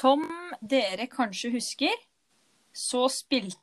Som 0.00 0.22
dere 0.64 1.08
kanskje 1.12 1.50
husker, 1.52 1.92
så 2.72 3.04
spilte 3.12 3.58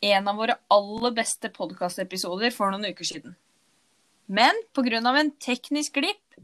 en 0.00 0.28
av 0.30 0.38
våre 0.38 0.54
aller 0.72 1.12
beste 1.16 1.50
podkastepisoder 1.52 2.54
for 2.54 2.72
noen 2.72 2.88
uker 2.92 3.04
siden. 3.04 3.34
Men 4.28 4.54
pga. 4.72 5.00
en 5.00 5.30
teknisk 5.40 5.94
glipp 5.94 6.38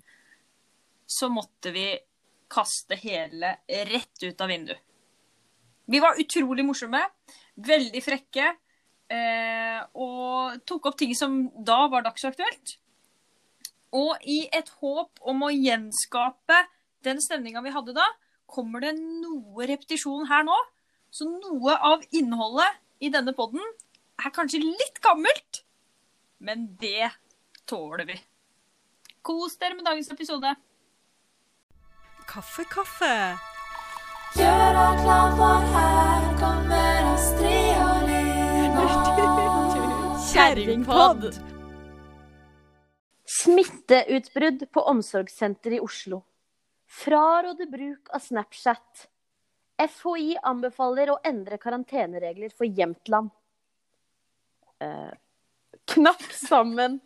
så 1.06 1.28
måtte 1.28 1.70
vi 1.70 1.98
kaste 2.48 2.96
hele 2.96 3.57
rett 3.68 4.22
ut 4.22 4.41
av 4.41 4.48
vinduet. 4.48 4.80
Vi 5.86 6.00
var 6.00 6.20
utrolig 6.20 6.64
morsomme, 6.64 7.00
veldig 7.56 8.02
frekke, 8.02 8.56
eh, 9.08 9.80
og 9.95 10.64
tok 10.64 10.86
opp 10.86 10.98
ting 10.98 11.14
som 11.14 11.50
da 11.64 11.86
var 11.88 12.02
dagsaktuelt. 12.02 12.76
Og 13.92 14.16
i 14.24 14.48
et 14.52 14.68
håp 14.80 15.20
om 15.20 15.45
å 15.45 15.52
gjenskape 15.52 16.56
den 17.04 17.20
stemninga 17.20 17.61
vi 17.62 17.74
hadde 17.74 17.92
da, 17.92 18.06
kommer 18.50 18.84
det 18.84 18.95
noe 18.98 19.66
repetisjon 19.69 20.28
her 20.30 20.45
nå. 20.46 20.56
Så 21.14 21.28
noe 21.30 21.77
av 21.78 22.02
innholdet 22.10 22.80
i 23.05 23.10
denne 23.14 23.34
poden 23.36 23.62
er 24.19 24.34
kanskje 24.34 24.62
litt 24.62 25.00
gammelt, 25.02 25.62
men 26.42 26.72
det 26.80 27.10
tåler 27.70 28.06
vi. 28.09 28.19
Kos 29.24 29.56
dere 29.60 29.78
med 29.78 29.86
dagens 29.86 30.10
episode. 30.12 30.55
Kaffe, 32.28 32.64
kaffe. 32.70 33.14
Gjør 34.34 34.74
deg 34.74 35.00
klar, 35.05 35.34
for 35.38 35.66
her 35.77 36.28
kommer 36.41 37.11
Astrid 37.12 37.83
og 37.84 38.06
Lina. 38.11 38.86
Kjerringpod! 40.33 41.28
Smitteutbrudd 43.38 44.66
på 44.74 44.88
omsorgssenter 44.91 45.78
i 45.78 45.83
Oslo. 45.84 46.24
Fraråder 46.95 47.66
bruk 47.66 48.09
av 48.15 48.19
Snapchat. 48.23 49.09
FHI 49.91 50.37
anbefaler 50.47 51.11
å 51.11 51.19
endre 51.27 51.59
karanteneregler 51.59 52.53
for 52.55 52.70
Jämtland. 52.70 53.33
Eh, 54.78 55.11
knapp 55.91 56.23
sammen. 56.39 57.01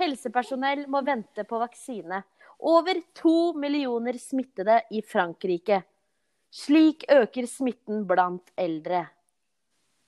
Helsepersonell 0.00 0.88
må 0.90 1.02
vente 1.06 1.44
på 1.46 1.60
vaksine. 1.62 2.22
Over 2.58 2.98
to 3.14 3.52
millioner 3.58 4.18
smittede 4.18 4.80
i 4.90 5.02
Frankrike. 5.02 5.82
Slik 6.52 7.04
øker 7.10 7.46
smitten 7.46 8.02
blant 8.08 8.50
eldre. 8.58 9.04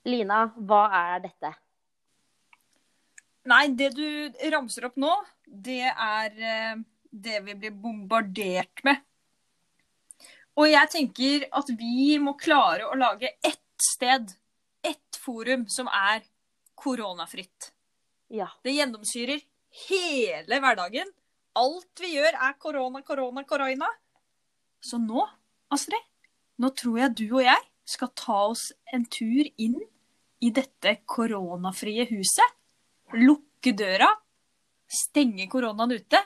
Lina, 0.05 0.48
hva 0.56 0.88
er 0.98 1.22
dette? 1.28 1.53
Nei, 3.48 3.69
det 3.77 3.92
du 3.94 4.05
ramser 4.53 4.88
opp 4.88 4.98
nå, 5.00 5.12
det 5.47 5.86
er 5.92 6.36
eh, 6.41 6.83
det 7.14 7.40
vi 7.46 7.54
blir 7.54 7.74
bombardert 7.78 8.82
med. 8.86 9.02
Og 10.58 10.70
jeg 10.70 10.90
tenker 10.90 11.46
at 11.54 11.70
vi 11.78 12.14
må 12.22 12.36
klare 12.38 12.86
å 12.86 12.98
lage 12.98 13.32
ett 13.42 13.62
sted, 13.82 14.30
ett 14.84 15.18
forum, 15.18 15.66
som 15.70 15.88
er 15.90 16.22
koronafritt. 16.78 17.72
Ja. 18.34 18.48
Det 18.62 18.74
gjennomsyrer 18.76 19.42
hele 19.88 20.60
hverdagen. 20.62 21.10
Alt 21.58 22.02
vi 22.02 22.14
gjør 22.16 22.34
er 22.34 22.58
korona, 22.58 23.02
korona, 23.06 23.44
korona. 23.46 23.90
Så 24.82 24.98
nå, 25.02 25.24
Astrid, 25.74 26.02
nå 26.58 26.70
tror 26.76 27.00
jeg 27.02 27.16
du 27.18 27.26
og 27.28 27.44
jeg 27.46 27.62
skal 27.88 28.10
ta 28.16 28.38
oss 28.50 28.68
en 28.94 29.04
tur 29.10 29.46
inn 29.60 29.78
i 30.44 30.50
dette 30.54 30.98
koronafrie 31.08 32.06
huset. 32.10 32.58
Lukke 33.14 33.74
døra, 33.76 34.10
stenge 34.90 35.46
koronaen 35.50 35.94
ute 35.94 36.20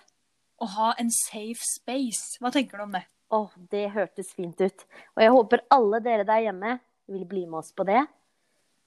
og 0.59 0.69
ha 0.75 0.89
en 0.99 1.11
safe 1.15 1.63
space. 1.63 2.39
Hva 2.43 2.51
tenker 2.55 2.79
du 2.81 2.85
om 2.89 2.95
det? 2.97 3.05
Åh, 3.35 3.51
det 3.71 3.91
hørtes 3.95 4.33
fint 4.37 4.61
ut. 4.61 4.85
Og 5.17 5.23
jeg 5.23 5.35
håper 5.35 5.65
alle 5.75 6.01
dere 6.05 6.25
der 6.29 6.47
hjemme 6.49 6.79
vil 7.09 7.27
bli 7.29 7.45
med 7.47 7.61
oss 7.61 7.73
på 7.77 7.85
det. 7.89 8.07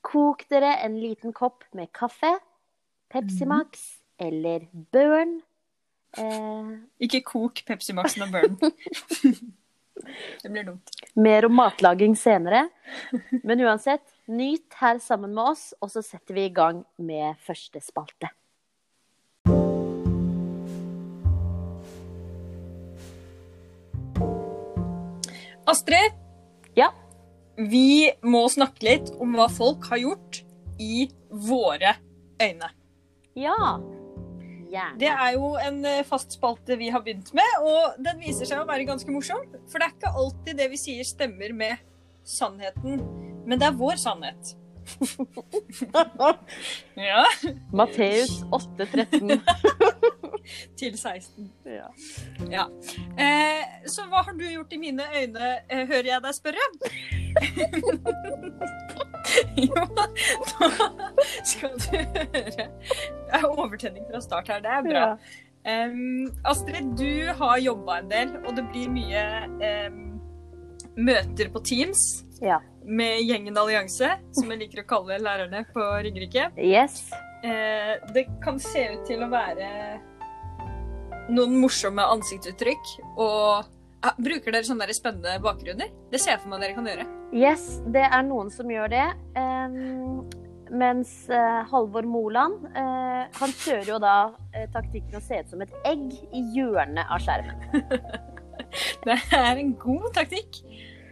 Kok 0.05 0.47
dere 0.49 0.75
en 0.85 0.95
liten 0.99 1.33
kopp 1.37 1.63
med 1.77 1.91
kaffe, 1.93 2.33
Pepsi 3.11 3.45
Max 3.45 3.83
eller 4.21 4.65
Burn. 4.93 5.37
Eh, 6.17 6.71
Ikke 7.05 7.21
kok 7.27 7.61
Pepsi 7.67 7.93
Max-en 7.93 8.25
og 8.25 8.33
Burn. 8.33 8.57
det 10.41 10.49
blir 10.51 10.65
dumt. 10.71 10.89
mer 11.15 11.45
om 11.45 11.53
matlaging 11.55 12.15
senere. 12.17 12.65
Men 13.43 13.61
uansett, 13.61 14.03
nyt 14.27 14.73
her 14.81 14.97
sammen 15.03 15.35
med 15.37 15.53
oss, 15.53 15.69
og 15.81 15.91
så 15.93 16.01
setter 16.05 16.33
vi 16.37 16.47
i 16.49 16.53
gang 16.55 16.81
med 16.97 17.37
første 17.45 17.81
spalte. 17.83 18.31
Astrid, 25.71 26.17
Ja. 26.75 26.89
vi 27.57 28.11
må 28.23 28.43
snakke 28.51 28.83
litt 28.83 29.11
om 29.21 29.35
hva 29.37 29.47
folk 29.51 29.87
har 29.91 30.01
gjort 30.01 30.41
i 30.79 31.07
våre 31.31 31.95
øyne. 32.41 32.69
Ja. 33.39 33.79
Gjerne. 34.71 34.97
Det 34.99 35.09
er 35.11 35.33
jo 35.35 35.55
en 35.59 35.81
eh, 35.85 36.03
fast 36.07 36.31
spalte 36.37 36.77
vi 36.79 36.89
har 36.91 37.03
begynt 37.03 37.33
med, 37.35 37.57
og 37.59 37.97
den 38.03 38.21
viser 38.23 38.47
seg 38.47 38.61
å 38.61 38.67
være 38.67 38.87
ganske 38.87 39.11
morsom. 39.11 39.43
For 39.67 39.79
det 39.79 39.87
er 39.89 39.95
ikke 39.97 40.13
alltid 40.21 40.59
det 40.61 40.69
vi 40.71 40.79
sier 40.79 41.07
stemmer 41.07 41.51
med 41.55 41.81
sannheten, 42.23 43.01
men 43.45 43.59
det 43.59 43.67
er 43.67 43.75
vår 43.79 43.99
sannhet. 43.99 44.55
ja. 47.09 47.25
Matteus 47.73 48.43
8,13. 48.51 49.41
Til 50.79 50.97
16. 50.97 51.51
Ja. 51.65 51.87
Ja. 52.49 52.65
Eh, 53.17 53.65
så 53.87 54.01
hva 54.09 54.17
har 54.25 54.33
du 54.37 54.45
gjort 54.47 54.73
i 54.73 54.77
mine 54.81 55.03
øyne, 55.15 55.57
eh, 55.69 55.87
hører 55.87 56.05
jeg 56.09 56.21
deg 56.23 56.33
spørre? 56.35 56.65
jo, 59.67 59.73
da 59.95 60.03
skal 61.43 61.69
du 61.77 61.83
høre. 61.95 62.25
Det 62.33 62.69
er 63.37 63.45
overtenning 63.45 64.05
fra 64.09 64.21
start 64.21 64.47
her, 64.51 64.59
det 64.65 64.71
er 64.71 64.81
bra. 64.89 65.17
Em, 65.71 66.31
Astrid, 66.45 66.85
du 66.97 67.33
har 67.37 67.57
jobba 67.61 67.99
en 68.01 68.11
del, 68.11 68.29
og 68.45 68.55
det 68.57 68.65
blir 68.73 68.89
mye 68.89 69.23
um, 69.61 70.21
møter 70.97 71.49
på 71.53 71.59
Teams 71.65 72.25
Ja. 72.41 72.57
Med 72.85 73.21
gjengen 73.25 73.57
Allianse, 73.57 74.15
som 74.35 74.49
jeg 74.51 74.63
liker 74.63 74.83
å 74.83 74.87
kalle 74.89 75.19
lærerne 75.21 75.63
på 75.73 75.83
Ringerike. 76.05 76.49
Yes. 76.57 77.03
Eh, 77.43 77.97
det 78.13 78.27
kan 78.43 78.59
se 78.61 78.87
ut 78.93 79.05
til 79.09 79.23
å 79.25 79.29
være 79.31 79.69
noen 81.31 81.55
morsomme 81.61 82.05
ansiktsuttrykk. 82.17 82.93
Og 83.21 83.65
ja, 84.01 84.13
bruker 84.17 84.53
dere 84.53 84.67
sånne 84.67 84.87
der 84.89 84.97
spennende 84.97 85.37
bakgrunner? 85.43 85.91
Det 86.11 86.21
ser 86.21 86.35
jeg 86.35 86.43
for 86.43 86.53
meg 86.53 86.65
dere 86.65 86.77
kan 86.77 86.89
gjøre. 86.91 87.07
Yes, 87.31 87.65
det 87.93 88.05
er 88.07 88.23
noen 88.27 88.51
som 88.53 88.71
gjør 88.71 88.91
det. 88.91 89.07
Mens 90.71 91.11
eh, 91.27 91.61
Halvor 91.67 92.07
Moland, 92.07 92.63
eh, 92.71 93.25
han 93.35 93.57
kjører 93.63 93.89
jo 93.91 93.99
da 94.01 94.15
taktikken 94.71 95.19
å 95.19 95.23
se 95.23 95.41
ut 95.41 95.51
som 95.51 95.63
et 95.63 95.73
egg 95.87 96.05
i 96.31 96.45
hjørnet 96.55 97.11
av 97.11 97.23
skjermen. 97.23 98.29
Det 99.03 99.17
er 99.35 99.57
en 99.59 99.73
god 99.81 100.11
taktikk. 100.15 100.61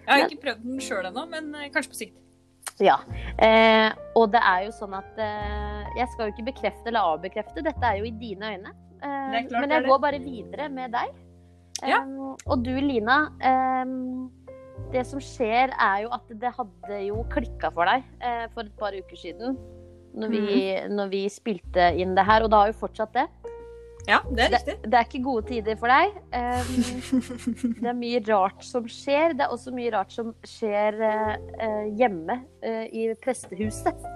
Jeg 0.09 0.23
har 0.25 0.31
ikke 0.31 0.43
prøvd 0.47 0.65
den 0.65 0.81
sjøl 0.83 1.07
ennå, 1.11 1.25
men 1.29 1.53
eh, 1.55 1.69
kanskje 1.73 1.93
på 1.93 1.99
sikt. 1.99 2.19
Ja. 2.79 2.97
Eh, 3.43 3.89
og 4.17 4.31
det 4.33 4.41
er 4.45 4.65
jo 4.67 4.73
sånn 4.75 4.93
at 4.95 5.17
eh, 5.19 5.87
Jeg 5.97 6.07
skal 6.13 6.27
jo 6.27 6.33
ikke 6.33 6.45
bekrefte 6.51 6.91
eller 6.91 7.15
avbekrefte, 7.15 7.63
dette 7.65 7.85
er 7.85 7.99
jo 7.99 8.07
i 8.07 8.13
dine 8.15 8.53
øyne. 8.55 8.75
Eh, 8.99 9.39
klart 9.47 9.63
men 9.63 9.75
jeg 9.75 9.87
går 9.87 10.01
bare 10.03 10.19
videre 10.23 10.69
med 10.73 10.95
deg. 10.95 11.15
Ja. 11.87 12.01
Em, 12.01 12.35
og 12.35 12.63
du, 12.65 12.73
Lina. 12.83 13.21
em, 13.39 14.27
det 14.93 15.05
som 15.07 15.21
skjer, 15.21 15.73
er 15.75 16.05
jo 16.05 16.13
at 16.15 16.31
det 16.41 16.51
hadde 16.55 17.01
jo 17.05 17.23
klikka 17.31 17.69
for 17.75 17.89
deg 17.89 18.05
eh, 18.25 18.47
for 18.55 18.65
et 18.65 18.79
par 18.79 18.95
uker 18.95 19.19
siden. 19.19 19.59
Når 20.19 20.31
vi, 20.33 20.39
mm. 20.41 20.95
når 20.97 21.11
vi 21.11 21.19
spilte 21.29 21.91
inn 22.01 22.15
det 22.17 22.25
her, 22.25 22.43
og 22.43 22.49
det 22.49 22.57
har 22.57 22.71
jo 22.71 22.79
fortsatt 22.79 23.13
det. 23.13 23.27
Ja, 24.07 24.21
det 24.31 24.45
er 24.45 24.53
riktig. 24.55 24.75
det 24.85 24.97
er 24.97 25.05
ikke 25.05 25.21
gode 25.23 25.47
tider 25.49 25.75
for 25.79 25.91
deg. 25.91 26.15
Um, 26.33 26.69
det 27.81 27.89
er 27.91 27.97
mye 27.97 28.21
rart 28.29 28.63
som 28.65 28.87
skjer. 28.89 29.35
Det 29.37 29.45
er 29.45 29.53
også 29.53 29.73
mye 29.75 29.91
rart 29.93 30.13
som 30.15 30.31
skjer 30.47 30.97
eh, 31.09 31.89
hjemme 31.99 32.39
uh, 32.63 32.85
i 32.89 33.09
prestehuset. 33.21 34.07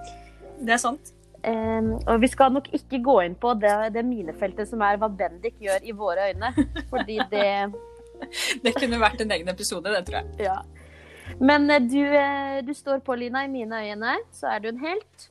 Det 0.60 0.74
er 0.74 0.80
sant. 0.82 1.12
Um, 1.44 1.92
og 2.08 2.22
vi 2.22 2.30
skal 2.32 2.54
nok 2.54 2.70
ikke 2.72 3.02
gå 3.04 3.18
inn 3.26 3.36
på 3.36 3.52
det, 3.60 3.74
det 3.94 4.06
minefeltet 4.08 4.70
som 4.70 4.82
er 4.86 4.96
hva 5.00 5.10
Bendik 5.12 5.60
gjør 5.62 5.84
i 5.84 5.94
våre 5.94 6.30
øyne. 6.32 6.54
Fordi 6.90 7.20
det 7.34 7.50
Det 8.64 8.72
kunne 8.78 9.02
vært 9.02 9.20
en 9.20 9.36
egen 9.36 9.50
episode, 9.52 9.92
det 9.92 10.06
tror 10.08 10.22
jeg. 10.22 10.48
Ja. 10.48 10.58
Men 11.40 11.68
du, 11.90 12.00
du 12.64 12.74
står 12.76 13.02
på, 13.04 13.16
Lina. 13.18 13.44
I 13.44 13.52
mine 13.52 13.80
øyne 13.84 14.18
så 14.32 14.54
er 14.54 14.64
du 14.64 14.70
en 14.70 14.82
helt. 14.82 15.30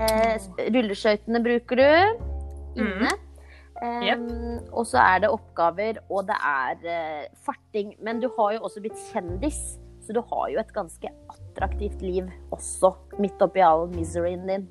Eh, 0.00 0.36
rulleskøytene 0.72 1.42
bruker 1.44 1.80
du 1.80 2.80
inne. 2.80 3.12
Em, 3.82 4.58
Og 4.72 4.86
så 4.86 4.98
er 5.00 5.22
det 5.24 5.30
oppgaver, 5.32 6.00
og 6.10 6.26
det 6.28 6.36
er 6.36 6.82
uh, 6.84 7.22
farting. 7.46 7.94
Men 8.04 8.20
du 8.20 8.28
har 8.38 8.52
jo 8.56 8.64
også 8.68 8.80
blitt 8.84 8.98
kjendis, 9.12 9.60
så 10.04 10.12
du 10.16 10.20
har 10.32 10.48
jo 10.52 10.60
et 10.60 10.72
ganske 10.74 11.08
attraktivt 11.32 12.02
liv 12.02 12.28
også. 12.52 12.92
Midt 13.18 13.40
oppi 13.42 13.60
all 13.64 13.88
miseryen 13.94 14.46
din. 14.48 14.68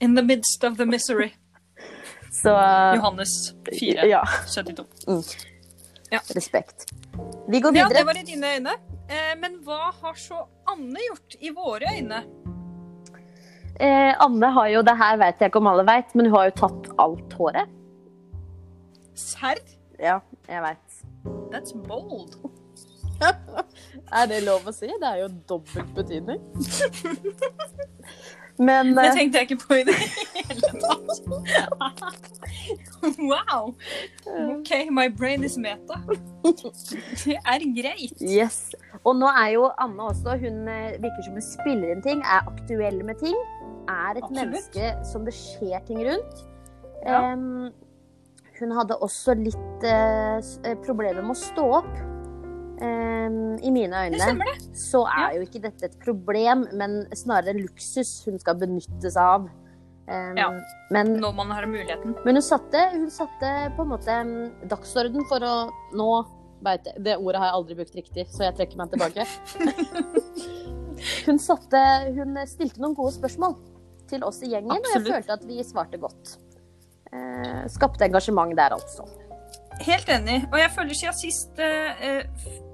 In 0.00 0.14
the 0.16 0.22
midst 0.24 0.64
of 0.64 0.76
the 0.76 0.86
misery. 0.86 1.30
Så 2.42 2.52
Johannes 2.96 3.54
4, 3.80 4.06
Ja. 4.06 4.22
72. 4.46 5.36
Ja. 6.10 6.18
Respekt. 6.36 6.86
Vi 7.48 7.60
går 7.60 7.72
videre. 7.72 7.90
Ja, 7.92 7.98
det 7.98 8.06
var 8.06 8.16
i 8.16 8.22
dine 8.24 8.54
øyne. 8.56 8.72
Eh, 9.10 9.34
men 9.40 9.58
hva 9.66 9.90
har 10.02 10.14
så 10.14 10.44
Anne 10.70 11.02
gjort 11.08 11.34
i 11.40 11.50
våre 11.50 11.90
øyne? 11.96 12.22
Eh, 13.80 14.12
Anne 14.20 14.50
har 14.52 14.68
jo, 14.74 14.82
det 14.84 14.96
her 15.00 15.16
vet 15.20 15.40
jeg 15.40 15.50
ikke 15.50 15.60
om 15.62 15.70
alle 15.70 15.86
vet, 15.88 16.14
men 16.14 16.28
hun 16.28 16.36
har 16.36 16.50
jo 16.50 16.56
tatt 16.66 16.88
alt 17.00 17.36
håret. 17.38 17.76
Serr? 19.16 19.60
Ja, 20.00 20.18
jeg 20.48 20.62
vet. 20.64 21.00
That's 21.52 21.76
bold. 21.88 22.36
Er 24.16 24.26
det 24.26 24.42
lov 24.46 24.64
å 24.66 24.72
si? 24.72 24.88
Det 24.88 25.06
er 25.06 25.18
jo 25.22 25.28
dobbelt 25.48 25.90
betydning. 25.96 26.40
Men 28.60 28.90
Det 28.92 29.04
eh, 29.06 29.14
tenkte 29.16 29.40
jeg 29.40 29.48
ikke 29.48 29.60
på 29.62 29.76
i 29.80 29.84
det 29.88 29.94
hele 29.96 30.72
tatt. 30.82 32.18
Wow. 33.00 33.74
OK, 34.28 34.90
my 34.92 35.06
brain 35.08 35.44
is 35.44 35.56
meta. 35.56 35.96
Det 36.44 37.38
er 37.38 37.64
greit. 37.76 38.20
yes. 38.20 38.74
Og 39.04 39.16
nå 39.16 39.30
er 39.32 39.54
jo 39.54 39.70
Anne 39.80 40.10
også, 40.10 40.36
hun 40.42 40.68
eh, 40.68 40.98
virker 41.00 41.24
som 41.24 41.38
hun 41.38 41.46
spiller 41.46 41.94
inn 41.94 42.04
ting, 42.04 42.20
er 42.20 42.44
aktuell 42.50 43.00
med 43.04 43.16
ting. 43.22 43.38
Er 43.90 44.18
et 44.18 44.24
Absolutt. 44.24 44.40
menneske 44.40 44.90
som 45.10 45.26
det 45.26 45.34
skjer 45.36 45.82
ting 45.88 46.02
rundt. 46.06 46.44
Ja. 47.04 47.32
Um, 47.32 47.70
hun 48.60 48.74
hadde 48.76 48.98
også 49.00 49.34
litt 49.38 49.86
uh, 49.88 50.74
problemer 50.84 51.22
med 51.24 51.32
å 51.32 51.40
stå 51.40 51.66
opp. 51.80 51.92
Um, 52.80 53.58
I 53.60 53.70
mine 53.72 54.06
øyne 54.06 54.16
det. 54.16 54.52
så 54.78 55.02
er 55.04 55.36
jo 55.36 55.44
ikke 55.44 55.60
dette 55.66 55.90
et 55.90 55.96
problem, 56.00 56.64
men 56.72 57.02
snarere 57.16 57.52
en 57.52 57.60
luksus 57.60 58.22
hun 58.24 58.38
skal 58.40 58.56
benytte 58.60 59.12
seg 59.12 59.20
av. 59.20 59.48
Um, 60.10 60.36
Ja. 60.36 60.48
Men 60.90 61.14
Når 61.20 61.34
man 61.36 61.50
har 61.54 61.66
muligheten. 61.66 62.16
Men 62.24 62.40
hun 62.40 62.42
satte, 62.42 62.88
hun 62.92 63.10
satte 63.10 63.50
på 63.76 63.84
en 63.84 63.92
måte 63.92 64.20
dagsorden 64.68 65.26
for 65.28 65.44
å 65.44 65.54
nå 65.94 66.10
jeg, 66.60 66.80
Det 67.00 67.16
ordet 67.16 67.40
har 67.40 67.46
jeg 67.46 67.56
aldri 67.56 67.74
brukt 67.78 67.94
riktig, 67.96 68.26
så 68.28 68.44
jeg 68.44 68.56
trekker 68.58 68.76
meg 68.76 68.90
tilbake. 68.92 69.24
hun, 71.26 71.38
satte, 71.40 71.84
hun 72.16 72.36
stilte 72.44 72.82
noen 72.82 72.96
gode 72.98 73.14
spørsmål 73.16 73.56
til 74.10 74.24
oss 74.26 74.40
i 74.44 74.52
gjengen, 74.52 74.72
og 74.74 74.92
jeg 74.94 75.04
følte 75.06 75.36
at 75.38 75.44
vi 75.48 75.62
svarte 75.66 76.00
godt. 76.02 76.36
Eh, 77.10 77.64
skapte 77.72 78.06
engasjement 78.06 78.54
der, 78.58 78.76
altså. 78.76 79.06
Helt 79.80 80.10
enig. 80.12 80.42
Og 80.50 80.58
jeg 80.60 80.70
føler 80.74 80.98
siden 80.98 81.16
sist 81.16 81.60
eh, 81.64 82.26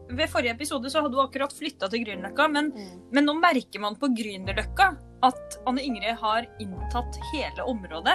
Ved 0.07 0.29
forrige 0.31 0.53
episode 0.57 0.91
så 0.91 1.01
hadde 1.03 1.17
hun 1.17 1.25
akkurat 1.25 1.55
flytta 1.55 1.89
til 1.91 2.05
Grünerløkka, 2.05 2.47
men, 2.53 2.69
men 3.15 3.27
nå 3.27 3.35
merker 3.41 3.83
man 3.83 3.97
på 3.99 4.11
Grünerløkka 4.15 4.93
at 5.27 5.57
Anne 5.67 5.83
Ingrid 5.83 6.19
har 6.21 6.47
inntatt 6.63 7.19
hele 7.33 7.65
området. 7.67 8.15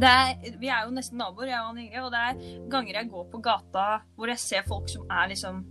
Det 0.00 0.08
er, 0.08 0.56
vi 0.58 0.70
er 0.70 0.86
jo 0.86 0.94
nesten 0.96 1.20
naboer, 1.20 1.50
jeg 1.50 1.60
og 1.60 1.72
Anne 1.72 1.84
Ingrid, 1.84 2.06
og 2.08 2.14
det 2.14 2.24
er 2.24 2.64
ganger 2.72 2.98
jeg 2.98 3.10
går 3.12 3.28
på 3.30 3.42
gata 3.44 3.86
hvor 4.16 4.32
jeg 4.32 4.42
ser 4.42 4.66
folk 4.66 4.90
som 4.90 5.06
er 5.12 5.30
liksom 5.30 5.62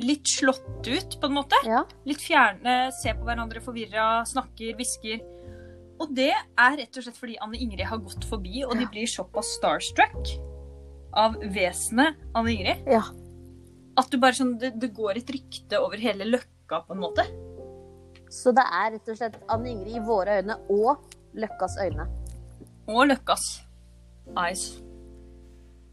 litt 0.00 0.28
slått 0.28 0.86
ut, 0.86 1.16
på 1.20 1.28
en 1.28 1.36
måte. 1.36 1.58
Ja. 1.66 1.82
Litt 2.08 2.22
fjerne, 2.22 2.76
ser 3.00 3.16
på 3.18 3.26
hverandre 3.26 3.62
forvirra, 3.64 4.22
snakker, 4.28 4.76
hvisker. 4.78 5.20
Og 6.00 6.12
det 6.16 6.32
er 6.32 6.78
rett 6.80 6.96
og 6.96 7.04
slett 7.04 7.18
fordi 7.20 7.36
Anne 7.44 7.58
Ingrid 7.60 7.84
har 7.90 8.00
gått 8.00 8.24
forbi, 8.28 8.62
og 8.64 8.72
de 8.78 8.86
blir 8.88 9.08
såpass 9.10 9.52
starstruck 9.58 10.32
av 11.20 11.36
vesenet 11.52 12.16
Anne 12.38 12.54
Ingrid 12.54 12.88
ja. 12.88 13.02
at 13.98 14.10
du 14.12 14.16
bare 14.22 14.38
sånn, 14.38 14.54
det, 14.62 14.72
det 14.80 14.92
går 14.96 15.20
et 15.20 15.32
rykte 15.34 15.80
over 15.82 16.00
hele 16.00 16.28
Løkka, 16.28 16.84
på 16.86 16.96
en 16.96 17.02
måte. 17.02 17.26
Så 18.30 18.54
det 18.54 18.64
er 18.64 18.94
rett 18.94 19.10
og 19.10 19.18
slett 19.18 19.40
Anne 19.50 19.74
Ingrid 19.74 19.98
i 19.98 20.04
våre 20.06 20.38
øyne 20.40 20.56
og 20.72 21.04
Løkkas 21.36 21.76
øyne. 21.82 22.06
Og 22.88 23.04
Løkkas 23.10 23.50
eyes. 24.38 24.64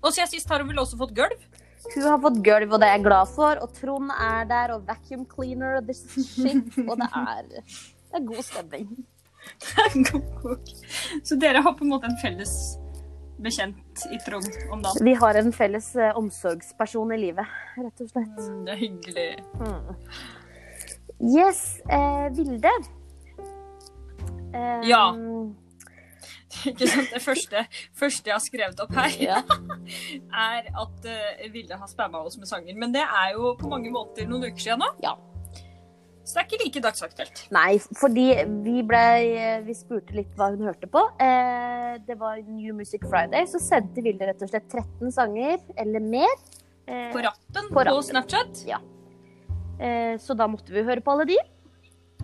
Og 0.06 0.14
siden 0.14 0.30
sist 0.32 0.50
har 0.54 0.62
hun 0.62 0.70
vel 0.72 0.80
også 0.84 1.00
fått 1.00 1.16
gulv? 1.18 1.44
Hun 1.88 2.06
har 2.06 2.20
fått 2.22 2.40
gulv, 2.46 2.74
og 2.74 2.82
det 2.82 2.88
er 2.88 2.98
jeg 2.98 3.06
glad 3.06 3.30
for. 3.34 3.60
Og 3.64 3.74
Trond 3.76 4.14
er 4.14 4.48
der, 4.50 4.74
og 4.76 4.88
vacuum 4.88 5.26
cleaner 5.30 5.80
og 5.80 5.90
this 5.90 6.04
shit. 6.14 6.80
Og 6.86 6.96
det 7.00 7.10
er, 7.12 7.52
det 7.58 8.20
er 8.22 8.26
god 8.28 8.44
stemning. 8.46 8.92
Så 11.24 11.38
dere 11.40 11.62
har 11.66 11.74
på 11.78 11.86
en 11.86 11.94
måte 11.94 12.10
en 12.10 12.18
felles 12.22 12.54
bekjent 13.42 14.06
i 14.12 14.18
Trond 14.26 14.48
om 14.74 14.82
dagen. 14.82 15.06
Vi 15.06 15.14
har 15.22 15.38
en 15.38 15.52
felles 15.54 15.92
eh, 15.96 16.18
omsorgsperson 16.18 17.12
i 17.14 17.20
livet, 17.22 17.58
rett 17.78 18.02
og 18.06 18.10
slett. 18.10 18.38
Mm, 18.42 18.62
Det 18.66 18.74
er 18.74 18.80
hyggelig. 18.82 19.28
Yes, 21.38 21.62
eh, 21.90 22.28
Vilde. 22.38 22.74
Um, 24.54 24.84
Ja. 24.88 25.04
Ikke 26.66 26.88
sant? 26.90 27.12
Det 27.14 27.22
første, 27.22 27.62
første 27.94 28.30
jeg 28.32 28.34
har 28.34 28.42
skrevet 28.42 28.80
opp 28.82 28.94
her, 28.98 29.14
ja. 29.30 29.42
er 30.34 30.70
at 30.74 31.06
uh, 31.06 31.54
Vilde 31.54 31.78
har 31.78 31.90
spamma 31.92 32.24
oss 32.26 32.38
med 32.42 32.50
sanger. 32.50 32.74
Men 32.78 32.96
det 32.96 33.04
er 33.06 33.36
jo 33.36 33.54
på 33.60 33.70
mange 33.70 33.92
måter 33.94 34.26
noen 34.30 34.48
uker 34.50 34.64
siden 34.64 34.82
nå. 34.82 34.90
Ja. 35.04 35.14
Så 36.28 36.36
det 36.36 36.42
er 36.42 36.48
ikke 36.50 36.58
like 36.66 36.82
dagsaktuelt. 36.84 37.42
Nei, 37.56 37.78
fordi 37.96 38.26
vi 38.66 38.82
ble 38.84 39.04
Vi 39.64 39.76
spurte 39.78 40.12
litt 40.18 40.34
hva 40.36 40.50
hun 40.52 40.66
hørte 40.68 40.90
på. 40.92 41.06
Eh, 41.24 41.94
det 42.04 42.18
var 42.20 42.42
New 42.44 42.74
Music 42.76 43.06
Friday, 43.08 43.46
så 43.48 43.62
sendte 43.64 44.04
Vilde 44.04 44.28
rett 44.28 44.44
og 44.44 44.52
slett 44.52 44.68
13 44.74 45.14
sanger 45.16 45.62
eller 45.80 46.04
mer. 46.04 46.34
Eh, 46.88 47.08
På 47.14 47.24
rappen 47.24 47.70
På 47.72 47.78
på, 47.80 47.86
rappen. 47.88 48.04
Snapchat. 48.10 48.66
eh, 49.80 50.18
så 50.20 50.36
da 50.36 50.48
måtte 50.52 50.74
vi 50.76 50.84
høre 50.84 51.00
på 51.02 51.12
alle 51.16 51.26
de. 51.32 51.38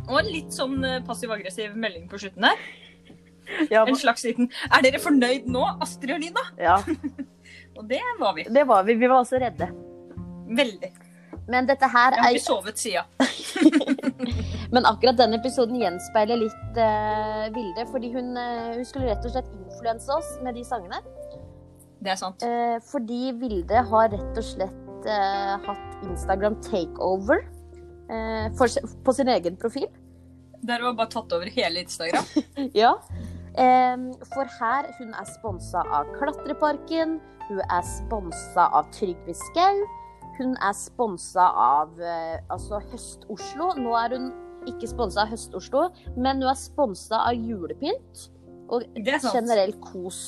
Og 0.10 0.18
en 0.20 0.28
litt 0.34 0.52
sånn 0.52 0.84
eh, 0.84 1.00
passiv-aggressiv 1.08 1.76
melding 1.80 2.10
på 2.12 2.20
slutten 2.20 2.44
der. 2.50 2.60
Ja, 3.72 3.86
En 3.88 3.96
slags 3.96 4.24
liten 4.24 4.50
'Er 4.72 4.82
dere 4.82 5.00
fornøyd 5.00 5.48
nå, 5.52 5.64
Astrid 5.84 6.12
og 6.16 6.20
Lina?' 6.20 6.46
ja, 6.60 6.78
Og 7.78 7.88
det 7.88 8.00
var 8.20 8.34
vi. 8.36 8.44
det 8.44 8.68
var 8.68 8.84
vi. 8.84 8.96
Vi 8.96 9.08
var 9.08 9.24
også 9.24 9.40
redde. 9.40 9.68
Veldig. 10.48 10.92
Men 11.48 11.66
dette 11.68 11.88
her 11.92 12.12
er 12.14 12.16
Jeg 12.16 12.24
har 12.24 12.38
ikke 12.38 12.46
sovet 12.46 12.78
siden. 12.80 13.04
Men 14.74 14.88
akkurat 14.90 15.18
denne 15.20 15.40
episoden 15.40 15.80
gjenspeiler 15.82 16.40
litt 16.44 16.80
uh, 16.80 17.50
Vilde, 17.56 17.88
fordi 17.92 18.14
hun, 18.14 18.34
uh, 18.38 18.72
hun 18.78 18.88
skulle 18.88 19.10
rett 19.12 19.26
og 19.26 19.36
slett 19.36 19.52
influense 19.58 20.14
oss 20.16 20.36
med 20.46 20.58
de 20.58 20.64
sangene. 20.68 21.02
Det 22.04 22.14
er 22.14 22.20
sant. 22.20 22.44
Uh, 22.44 22.78
fordi 22.92 23.34
Vilde 23.40 23.84
har 23.90 24.12
rett 24.12 24.40
og 24.40 24.48
slett 24.48 24.80
eh, 25.08 25.54
hatt 25.66 26.04
Instagram 26.08 26.56
takeover 26.64 27.42
eh, 28.08 28.48
for, 28.58 28.72
på 29.04 29.14
sin 29.14 29.28
egen 29.28 29.58
profil. 29.60 29.90
Der 30.64 30.80
har 30.80 30.96
bare 30.96 31.12
tatt 31.12 31.34
over 31.36 31.50
hele 31.52 31.84
Instagram. 31.84 32.24
Ja. 32.84 32.96
For 34.34 34.50
her, 34.50 34.88
hun 34.98 35.12
er 35.14 35.28
sponsa 35.30 35.84
av 35.94 36.08
Klatreparken, 36.16 37.20
hun 37.50 37.60
er 37.62 37.84
sponsa 37.86 38.70
av 38.74 38.88
Trygve 38.96 39.36
Skau, 39.38 39.84
hun 40.38 40.56
er 40.58 40.74
sponsa 40.78 41.46
av 41.64 42.00
eh, 42.02 42.40
altså 42.54 42.82
Høst-Oslo. 42.92 43.74
Nå 43.80 43.96
er 44.00 44.18
hun 44.18 44.30
ikke 44.70 44.90
sponsa 44.92 45.26
av 45.26 45.34
Høst-Oslo, 45.34 45.88
men 46.16 46.42
hun 46.42 46.52
er 46.52 46.60
sponsa 46.60 47.24
av 47.28 47.38
julepynt 47.38 48.28
og 48.74 48.86
er 48.98 49.20
generell 49.22 49.76
kos. 49.84 50.22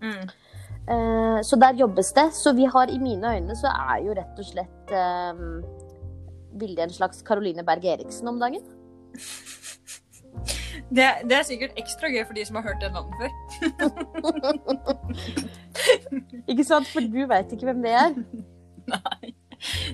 Mm. 0.00 0.28
Eh, 0.88 1.40
så 1.44 1.58
der 1.60 1.76
jobbes 1.76 2.12
det. 2.16 2.30
Så 2.34 2.54
vi 2.56 2.64
har 2.64 2.90
i 2.90 2.98
mine 3.02 3.34
øyne 3.36 3.56
så 3.58 3.72
er 3.72 4.02
jo 4.06 4.16
rett 4.16 4.40
og 4.40 4.48
slett 4.48 4.96
um, 5.36 5.60
Vilde 6.58 6.82
en 6.82 6.92
slags 6.92 7.22
Caroline 7.22 7.62
Berg 7.66 7.84
Eriksen 7.84 8.28
om 8.28 8.40
dagen. 8.40 8.64
Det, 10.88 11.04
det 11.28 11.34
er 11.36 11.42
sikkert 11.44 11.76
ekstra 11.76 12.08
gøy 12.08 12.22
for 12.24 12.36
de 12.36 12.44
som 12.46 12.56
har 12.56 12.62
hørt 12.68 12.80
det 12.80 12.88
navnet 12.94 13.14
før. 13.18 13.30
Ikke 16.52 16.64
sant? 16.64 16.88
For 16.88 17.04
du 17.04 17.26
veit 17.28 17.52
ikke 17.52 17.68
hvem 17.68 17.82
det 17.84 17.92
er. 17.98 18.14
Nei. 18.88 19.34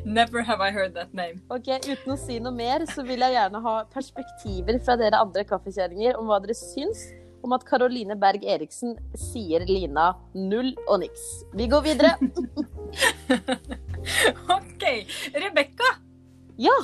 Never 0.04 0.42
have 0.44 0.60
I 0.60 0.70
heard 0.70 0.94
that 0.94 1.14
name. 1.16 1.40
Ok, 1.48 1.70
Uten 1.88 2.14
å 2.14 2.16
si 2.20 2.38
noe 2.42 2.52
mer, 2.54 2.84
så 2.90 3.04
vil 3.06 3.24
jeg 3.24 3.36
gjerne 3.36 3.60
ha 3.64 3.74
perspektiver 3.92 4.80
fra 4.84 4.96
dere 5.00 5.20
andre 5.24 5.44
kaffekjerringer 5.48 6.18
om 6.20 6.28
hva 6.28 6.40
dere 6.44 6.56
syns 6.58 7.06
om 7.44 7.52
at 7.56 7.64
Caroline 7.68 8.16
Berg 8.20 8.44
Eriksen 8.48 8.94
sier 9.20 9.64
Lina 9.68 10.12
null 10.36 10.72
og 10.86 11.00
niks. 11.02 11.24
Vi 11.56 11.68
går 11.68 11.84
videre. 11.84 12.14
OK. 14.56 14.84
Rebekka. 15.36 15.90
Ja! 16.60 16.76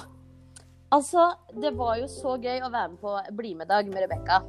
Altså, 0.91 1.31
det 1.55 1.71
var 1.79 2.01
jo 2.01 2.09
så 2.11 2.35
gøy 2.43 2.65
å 2.67 2.73
være 2.73 2.91
med 2.93 3.01
på 3.01 3.15
BlimE-dag 3.39 3.89
med 3.93 4.05
Rebekka. 4.05 4.41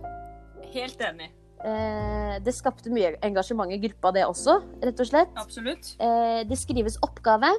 Helt 0.73 1.03
enig. 1.05 1.29
Eh, 1.61 2.37
det 2.41 2.53
skapte 2.57 2.89
mye 2.93 3.13
engasjement 3.25 3.71
i 3.73 3.79
gruppa, 3.81 4.13
det 4.15 4.23
også, 4.25 4.57
rett 4.81 5.03
og 5.03 5.09
slett. 5.09 5.35
Absolutt. 5.37 5.93
Eh, 6.01 6.41
det 6.49 6.57
skrives 6.57 6.97
oppgave. 7.05 7.51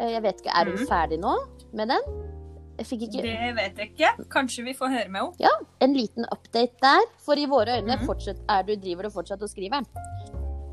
Eh, 0.00 0.16
jeg 0.16 0.24
vet 0.24 0.42
ikke, 0.42 0.54
Er 0.54 0.72
hun 0.72 0.80
mm. 0.80 0.88
ferdig 0.90 1.20
nå 1.22 1.36
med 1.76 1.94
den? 1.94 2.16
Ikke 2.76 3.08
Det 3.08 3.54
vet 3.56 3.78
jeg 3.78 3.92
ikke. 3.94 4.26
Kanskje 4.28 4.64
vi 4.66 4.74
får 4.76 4.90
høre 4.92 5.08
med 5.08 5.22
henne. 5.22 5.38
Ja, 5.40 5.52
en 5.80 5.94
liten 5.96 6.26
update 6.28 6.76
der. 6.82 7.06
For 7.24 7.38
i 7.38 7.46
våre 7.48 7.78
øyne 7.78 7.96
mm. 7.96 8.04
fortsatt, 8.04 8.42
er 8.48 8.66
du, 8.66 8.74
driver 8.76 9.08
du 9.08 9.10
fortsatt 9.14 9.42
og 9.42 9.48
skriver 9.48 9.80
den. 9.80 9.86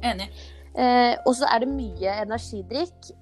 Enig. 0.03 0.27
Eh, 0.73 1.15
og 1.23 1.35
så 1.37 1.47
er 1.47 1.63
det 1.63 1.69
mye 1.69 2.17
energidrikk. 2.25 3.13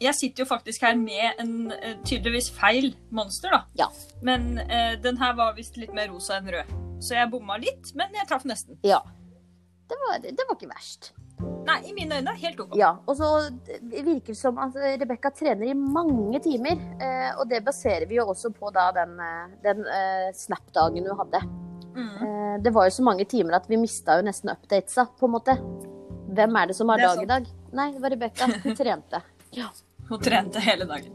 Jeg 0.00 0.14
sitter 0.14 0.44
jo 0.44 0.46
faktisk 0.48 0.82
her 0.86 0.94
med 0.96 1.40
en 1.42 1.72
eh, 1.74 1.96
tydeligvis 2.06 2.50
feil 2.54 2.92
monster, 3.10 3.50
da. 3.50 3.64
Ja. 3.80 3.88
Men 4.22 4.58
eh, 4.58 4.94
den 5.02 5.16
her 5.18 5.32
var 5.34 5.54
visst 5.56 5.76
litt 5.76 5.94
mer 5.94 6.08
rosa 6.12 6.36
enn 6.38 6.46
rød. 6.54 6.70
Så 7.02 7.14
jeg 7.14 7.30
bomma 7.30 7.56
litt, 7.58 7.92
men 7.98 8.14
jeg 8.14 8.26
traff 8.30 8.44
nesten. 8.48 8.78
ja. 8.86 9.02
Det 9.88 9.96
var, 10.02 10.18
det 10.20 10.44
var 10.44 10.52
ikke 10.58 10.68
verst. 10.68 11.06
Nei, 11.64 11.78
i 11.88 11.92
mine 11.96 12.18
øyne 12.18 12.32
helt 12.36 12.58
OK. 12.60 12.74
Ja, 12.76 12.90
og 13.08 13.14
så 13.16 13.28
virker 13.80 14.34
det 14.34 14.36
som 14.36 14.58
at 14.60 14.74
Rebekka 14.76 15.30
trener 15.32 15.70
i 15.70 15.72
mange 15.72 16.42
timer. 16.44 16.76
eh, 17.00 17.30
Og 17.40 17.48
det 17.48 17.62
baserer 17.64 18.04
vi 18.10 18.18
jo 18.18 18.26
også 18.28 18.50
på 18.52 18.68
da 18.74 18.90
den, 18.92 19.14
eh, 19.24 19.46
den 19.64 19.80
eh, 19.88 20.28
Snap-dagen 20.36 21.08
hun 21.08 21.16
hadde. 21.22 21.40
Mm. 21.96 22.10
Eh, 22.20 22.58
Det 22.66 22.74
var 22.74 22.84
jo 22.90 22.96
så 22.98 23.06
mange 23.06 23.24
timer 23.24 23.56
at 23.56 23.68
vi 23.70 23.80
mista 23.80 24.18
jo 24.20 24.26
nesten 24.28 24.52
updatesa, 24.52 25.06
på 25.18 25.24
en 25.24 25.32
måte. 25.38 25.56
Hvem 26.36 26.60
er 26.60 26.66
det 26.66 26.76
som 26.76 26.88
har 26.92 26.98
dag 27.06 27.22
i 27.22 27.30
dag? 27.32 27.48
Nei, 27.72 27.92
det 27.96 28.02
var 28.04 28.10
Rebekka. 28.12 28.52
Hun 28.66 28.76
trente. 28.76 29.22
Hun 30.08 30.20
trente 30.22 30.60
hele 30.60 30.86
dagen. 30.88 31.12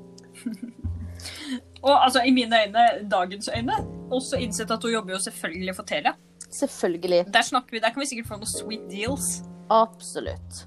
Og 1.83 2.05
altså, 2.05 2.21
i 2.23 2.31
mine 2.31 2.55
øyne, 2.65 2.83
dagens 3.12 3.50
øyne, 3.57 3.73
også 4.12 4.38
innsett 4.39 4.71
at 4.71 4.83
hun 4.83 4.93
jobber 4.93 5.13
jo 5.13 5.19
selvfølgelig 5.19 5.75
for 5.75 5.83
Telia. 5.83 6.13
Selvfølgelig. 6.51 7.25
Der 7.33 7.41
snakker 7.41 7.71
vi, 7.71 7.79
der 7.79 7.89
kan 7.89 8.01
vi 8.01 8.05
sikkert 8.07 8.27
få 8.27 8.38
noen 8.39 8.47
sweet 8.51 8.85
deals. 8.91 9.41
Absolutt. 9.73 10.63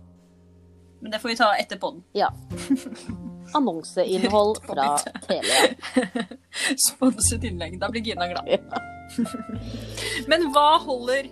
Men 1.00 1.12
det 1.12 1.20
får 1.22 1.28
vi 1.28 1.36
ta 1.38 1.48
etter 1.60 1.78
podden. 1.80 2.02
Ja. 2.16 2.28
Annonseinnhold 3.54 4.60
fra. 4.68 4.88
Telia. 5.28 6.26
Sponset 6.88 7.44
innlegg. 7.44 7.78
Da 7.80 7.88
blir 7.92 8.04
Gina 8.04 8.28
glad. 8.28 8.50
Men 10.28 10.48
hva 10.52 10.68
holder 10.82 11.30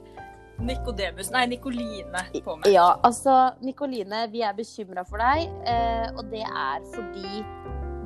Nikodemus, 0.62 1.30
nei, 1.34 1.46
Nikoline 1.50 2.22
på 2.44 2.56
meg. 2.60 2.68
Ja, 2.72 2.94
altså 3.02 3.54
Nikoline, 3.64 4.28
vi 4.32 4.42
er 4.46 4.54
bekymra 4.54 5.04
for 5.08 5.18
deg, 5.18 5.48
eh, 5.66 6.06
og 6.14 6.30
det 6.30 6.44
er 6.46 6.84
fordi 6.94 7.44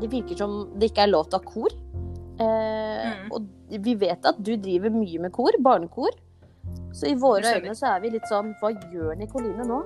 det 0.01 0.11
virker 0.13 0.39
som 0.39 0.57
det 0.79 0.91
ikke 0.93 1.05
er 1.05 1.13
lov 1.13 1.29
til 1.29 1.39
å 1.39 1.43
ha 1.43 1.51
kor. 1.53 1.75
Eh, 2.39 3.09
Mm. 3.09 3.31
Og 3.33 3.81
vi 3.85 3.95
vet 3.95 4.25
at 4.27 4.37
du 4.43 4.57
driver 4.57 4.91
mye 4.91 5.19
med 5.21 5.33
kor, 5.33 5.53
barnekor. 5.61 6.11
Så 6.93 7.07
i 7.11 7.15
våre 7.15 7.43
øyne 7.59 7.75
så 7.77 7.95
er 7.97 8.01
vi 8.01 8.11
litt 8.11 8.27
sånn 8.31 8.55
Hva 8.61 8.71
gjør 8.93 9.17
Nikoline 9.19 9.65
nå? 9.67 9.83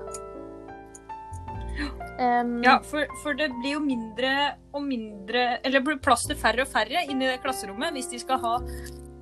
Um, 2.19 2.61
Ja, 2.63 2.77
for, 2.85 3.05
for 3.23 3.33
det 3.33 3.49
blir 3.61 3.73
jo 3.73 3.79
mindre 3.81 4.55
og 4.73 4.83
mindre 4.85 5.57
Eller 5.63 5.79
det 5.79 5.83
blir 5.87 5.97
plass 6.03 6.27
til 6.29 6.37
færre 6.37 6.61
og 6.61 6.69
færre 6.69 7.01
inni 7.09 7.25
det 7.25 7.39
klasserommet 7.41 7.95
hvis 7.97 8.11
de 8.11 8.19
skal 8.21 8.37
ha 8.43 8.53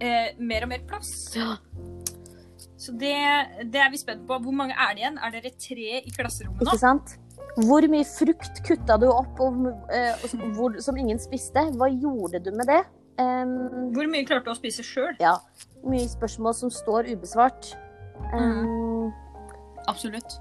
eh, 0.01 0.33
mer 0.37 0.65
og 0.65 0.71
mer 0.73 0.83
plass. 0.89 1.11
Ja. 1.37 1.55
Så 2.81 2.93
det, 2.97 3.13
det 3.69 3.81
er 3.83 3.91
vi 3.93 3.99
spent 4.01 4.23
på. 4.27 4.37
Hvor 4.41 4.55
mange 4.57 4.73
er 4.73 4.95
det 4.95 5.03
igjen? 5.03 5.19
Er 5.21 5.33
dere 5.35 5.51
tre 5.61 5.99
i 6.01 6.13
klasserommet 6.15 6.63
nå? 6.63 6.69
Ikke 6.71 6.81
sant? 6.81 7.11
Hvor 7.67 7.85
mye 7.91 8.07
frukt 8.07 8.61
kutta 8.65 8.95
du 9.01 9.05
opp 9.11 9.39
og, 9.43 9.59
eh, 9.93 10.23
og, 10.25 10.45
hvor, 10.57 10.77
som 10.81 10.97
ingen 10.97 11.19
spiste? 11.21 11.65
Hva 11.77 11.89
gjorde 11.91 12.39
du 12.45 12.49
med 12.55 12.69
det? 12.71 12.79
Um, 13.21 13.91
Hvor 13.93 14.07
mye 14.09 14.23
klarte 14.25 14.47
du 14.47 14.53
å 14.53 14.57
spise 14.57 14.81
sjøl? 14.87 15.13
ja, 15.21 15.35
mye 15.85 16.07
spørsmål 16.09 16.55
som 16.57 16.71
står 16.73 17.09
ubesvart. 17.11 17.73
Em, 18.33 19.11
Absolutt. 19.91 20.37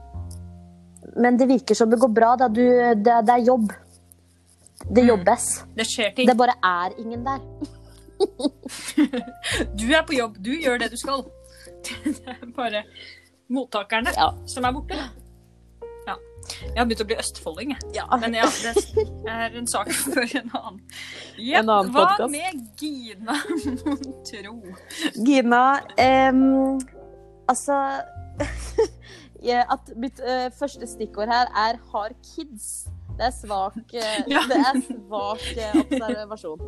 Men 1.16 1.36
det 1.40 1.48
virker 1.50 1.74
som 1.76 1.90
det 1.90 1.98
går 2.00 2.12
bra, 2.14 2.36
da. 2.40 2.46
Du, 2.48 2.62
det, 2.62 3.16
det 3.26 3.34
er 3.36 3.44
jobb. 3.50 3.72
Det 4.86 5.02
Mm. 5.02 5.08
jobbes. 5.10 5.48
Det 5.76 5.84
skjer 5.90 6.14
ting. 6.16 6.28
Det 6.30 6.36
bare 6.38 6.54
er 6.64 6.94
ingen 7.02 7.24
der. 7.26 7.42
Du 9.80 9.86
er 9.92 10.02
på 10.06 10.14
jobb, 10.16 10.36
du 10.40 10.52
gjør 10.54 10.78
det 10.80 10.90
du 10.92 10.96
skal. 11.00 11.24
Det 12.04 12.28
er 12.28 12.46
bare 12.56 12.84
mottakerne 13.50 14.12
Ja. 14.16 14.30
som 14.46 14.64
er 14.64 14.72
borte. 14.72 14.98
Ja. 16.06 16.14
Jeg 16.62 16.78
har 16.78 16.86
begynt 16.88 17.02
å 17.04 17.06
bli 17.06 17.16
østfolding, 17.20 17.72
jeg. 17.74 17.90
Ja. 17.94 18.06
Men 18.20 18.34
ja, 18.34 18.46
det 18.62 19.04
er 19.28 19.56
en 19.58 19.66
sak 19.70 19.90
for 19.92 20.22
en 20.24 20.50
annen. 20.56 20.80
Ja, 21.38 21.60
En 21.60 21.68
annen 21.70 21.92
hva 21.94 22.06
podcast. 22.08 22.32
med 22.32 22.80
Gina 22.80 23.36
Montro? 23.84 24.54
Gina 25.26 25.64
um, 26.32 26.80
Altså 27.50 27.76
At 29.74 29.92
mitt 29.96 30.20
uh, 30.20 30.48
første 30.58 30.86
stikkord 30.86 31.28
her 31.32 31.48
er 31.56 31.78
'har 31.80 32.12
kids'. 32.24 32.88
Det 33.20 33.26
er 33.28 33.34
svak, 33.36 33.74
eh, 34.00 34.22
Ja. 34.32 34.40
det 34.48 34.56
er 34.64 34.78
svak 34.86 35.42
eh, 35.60 35.74
observasjon. 35.84 36.62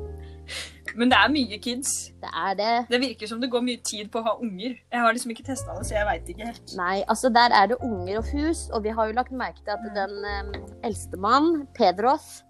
Men 0.99 1.09
det 1.09 1.17
er 1.17 1.31
mye 1.33 1.57
kids. 1.65 1.93
Det 2.21 2.29
er 2.37 2.55
det. 2.59 2.73
Det 2.91 2.99
virker 3.01 3.31
som 3.31 3.41
det 3.41 3.49
går 3.55 3.63
mye 3.65 3.81
tid 3.89 4.11
på 4.13 4.21
å 4.21 4.27
ha 4.27 4.35
unger. 4.45 4.75
Jeg 4.93 5.01
har 5.01 5.15
liksom 5.17 5.33
ikke 5.33 5.47
testa 5.47 5.73
det, 5.79 5.87
så 5.89 5.95
jeg 5.97 6.05
veit 6.11 6.29
ikke 6.35 6.49
helt. 6.51 6.75
Nei, 6.77 6.99
altså 7.09 7.31
der 7.33 7.55
er 7.57 7.71
det 7.71 7.79
unger 7.87 8.19
og 8.21 8.29
hus, 8.35 8.67
og 8.77 8.83
vi 8.85 8.93
har 8.93 9.09
jo 9.09 9.17
lagt 9.17 9.33
merke 9.33 9.63
til 9.65 9.73
at 9.73 9.87
den 9.97 10.19
um, 10.21 10.51
eldstemann, 10.85 11.49
Pedros, 11.79 12.43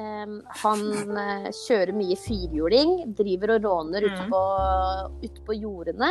em, 0.00 0.38
han 0.62 0.86
eh, 1.26 1.50
kjører 1.66 1.92
mye 1.98 2.16
firhjuling, 2.22 2.94
driver 3.18 3.58
og 3.58 3.66
råner 3.68 4.08
Mm. 4.08 5.18
ute 5.26 5.44
på 5.50 5.58
jordene. 5.60 6.08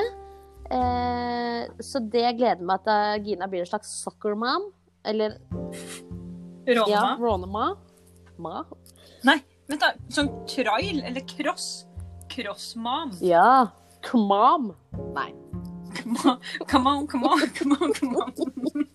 Eh, 0.69 1.65
så 1.81 1.99
det 2.05 2.27
gleder 2.37 2.61
meg 2.61 2.83
at 2.85 2.93
eh, 2.93 3.23
Gina 3.25 3.49
blir 3.49 3.65
en 3.65 3.71
slags 3.73 3.89
soccer 4.05 4.37
mom. 4.37 4.69
Eller 5.03 5.39
Råna. 6.67 6.89
ja, 6.91 7.17
rånema. 7.19 7.67
Ma? 8.41 8.63
Nei, 9.27 9.37
vent 9.69 9.81
da. 9.81 9.93
Sånn 10.13 10.29
trail 10.49 11.01
eller 11.05 11.23
cross. 11.29 11.85
Crossmam. 12.31 13.11
Ja. 13.21 13.67
Kmam. 14.05 14.71
Nei. 15.15 15.31
Come 16.71 16.89
on, 16.89 17.07
come 17.07 17.27
on, 17.27 17.49
come 17.51 17.75
on. 17.75 17.93
Come 17.93 18.15
on. 18.15 18.87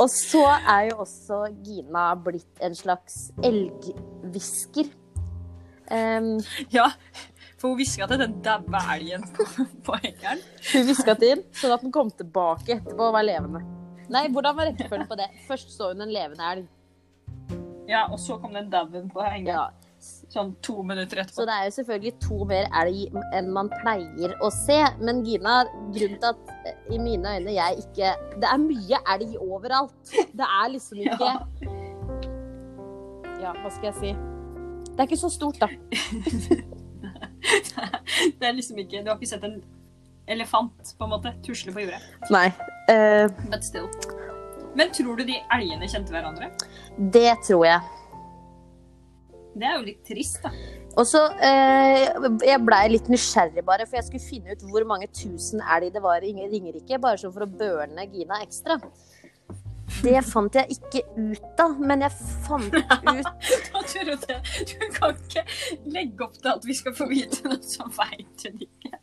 Og 0.00 0.08
så 0.10 0.42
er 0.56 0.88
jo 0.90 1.02
også 1.04 1.42
Gina 1.66 2.08
blitt 2.16 2.62
en 2.64 2.74
slags 2.78 3.28
elghvisker. 3.44 4.88
Um, 5.90 6.40
Ja, 6.74 6.88
for 7.60 7.70
hun 7.70 7.78
hviska 7.78 8.08
til 8.10 8.18
den 8.24 8.38
daue 8.42 8.80
elgen 8.96 9.22
på, 9.36 9.46
på 9.86 9.98
hengeren. 10.02 10.40
Hun 10.72 10.86
hviska 10.88 11.14
til 11.20 11.44
sånn 11.60 11.74
at 11.76 11.84
den 11.84 11.92
kom 11.94 12.10
tilbake 12.10 12.78
etterpå 12.80 13.10
og 13.10 13.14
var 13.18 13.26
levende. 13.28 13.62
Nei, 14.12 14.28
hvordan 14.30 14.56
var 14.56 14.68
rekkefølgen 14.70 15.08
på 15.10 15.18
det? 15.18 15.26
Først 15.48 15.72
så 15.74 15.90
hun 15.92 16.04
en 16.04 16.12
levende 16.14 16.52
elg. 16.52 16.68
Ja, 17.88 18.06
og 18.10 18.18
så 18.18 18.36
kom 18.42 18.54
den 18.54 18.70
dauen 18.70 19.10
på 19.10 19.22
hengeren. 19.22 19.46
Ja. 19.56 19.66
Sånn 20.06 20.52
to 20.62 20.82
minutter 20.86 21.22
etterpå. 21.22 21.38
Så 21.38 21.46
det 21.48 21.54
er 21.54 21.64
jo 21.66 21.72
selvfølgelig 21.78 22.12
to 22.22 22.44
mer 22.46 22.66
elg 22.78 23.14
enn 23.34 23.48
man 23.54 23.70
pleier 23.80 24.34
å 24.44 24.50
se. 24.54 24.76
Men 25.00 25.22
Gina, 25.26 25.62
grunnen 25.94 26.20
til 26.20 26.28
at 26.28 26.52
eh, 26.68 26.76
i 26.94 26.98
mine 27.00 27.32
øyne 27.38 27.54
jeg 27.56 27.80
ikke 27.86 28.12
Det 28.36 28.50
er 28.50 28.60
mye 28.62 29.00
elg 29.14 29.36
overalt. 29.40 30.12
Det 30.12 30.46
er 30.46 30.72
liksom 30.74 31.00
ikke 31.06 31.32
Ja. 31.32 31.36
Ja, 33.36 33.52
hva 33.62 33.70
skal 33.70 33.90
jeg 33.90 33.96
si? 34.00 34.10
Det 34.90 35.00
er 35.00 35.08
ikke 35.08 35.20
så 35.20 35.30
stort, 35.32 35.58
da. 35.60 35.68
Det 38.36 38.46
er 38.48 38.54
liksom 38.56 38.78
ikke 38.82 39.02
Du 39.04 39.10
har 39.10 39.18
ikke 39.18 39.28
sett 39.28 39.44
en 39.46 39.60
elefant 40.28 40.94
på 40.98 41.06
en 41.06 41.12
måte 41.14 41.32
tusle 41.46 41.72
på 41.74 41.84
jordet. 41.84 42.00
Nei. 42.34 42.48
Uh, 42.90 43.26
But 43.50 43.64
still. 43.66 43.88
Men 44.76 44.90
tror 44.92 45.16
du 45.16 45.24
de 45.28 45.38
elgene 45.56 45.88
kjente 45.88 46.12
hverandre? 46.14 46.50
det 47.12 47.30
tror 47.46 47.64
jeg. 47.66 47.80
Det 49.56 49.64
er 49.64 49.78
jo 49.78 49.86
litt 49.86 50.02
trist, 50.04 50.42
da. 50.44 50.50
Og 50.96 51.04
så 51.08 51.20
eh, 51.44 52.06
Jeg 52.44 52.60
blei 52.64 52.82
litt 52.92 53.08
nysgjerrig, 53.12 53.62
bare, 53.64 53.84
for 53.88 53.98
jeg 53.98 54.06
skulle 54.06 54.24
finne 54.24 54.52
ut 54.56 54.62
hvor 54.68 54.84
mange 54.88 55.08
tusen 55.12 55.60
elg 55.60 55.90
det 55.92 56.02
var 56.04 56.24
i 56.24 56.32
Ringerike. 56.32 56.98
Bare 57.00 57.20
sånn 57.20 57.32
for 57.34 57.44
å 57.44 57.48
burne 57.48 58.04
Gina 58.12 58.40
ekstra. 58.44 58.78
Det 60.02 60.20
fant 60.28 60.56
jeg 60.56 60.76
ikke 60.76 61.02
ut 61.16 61.60
av, 61.62 61.76
men 61.80 62.04
jeg 62.04 62.12
fant 62.44 62.74
ut. 62.76 64.28
Du 64.68 64.86
kan 64.96 65.16
ikke 65.16 65.44
legge 65.88 66.26
opp 66.26 66.36
til 66.40 66.52
at 66.52 66.68
vi 66.68 66.76
skal 66.76 66.96
få 66.96 67.08
vite 67.12 67.44
noe, 67.48 67.60
så 67.64 67.88
veit 67.96 68.48
hun 68.48 68.60
ikke. 68.66 69.00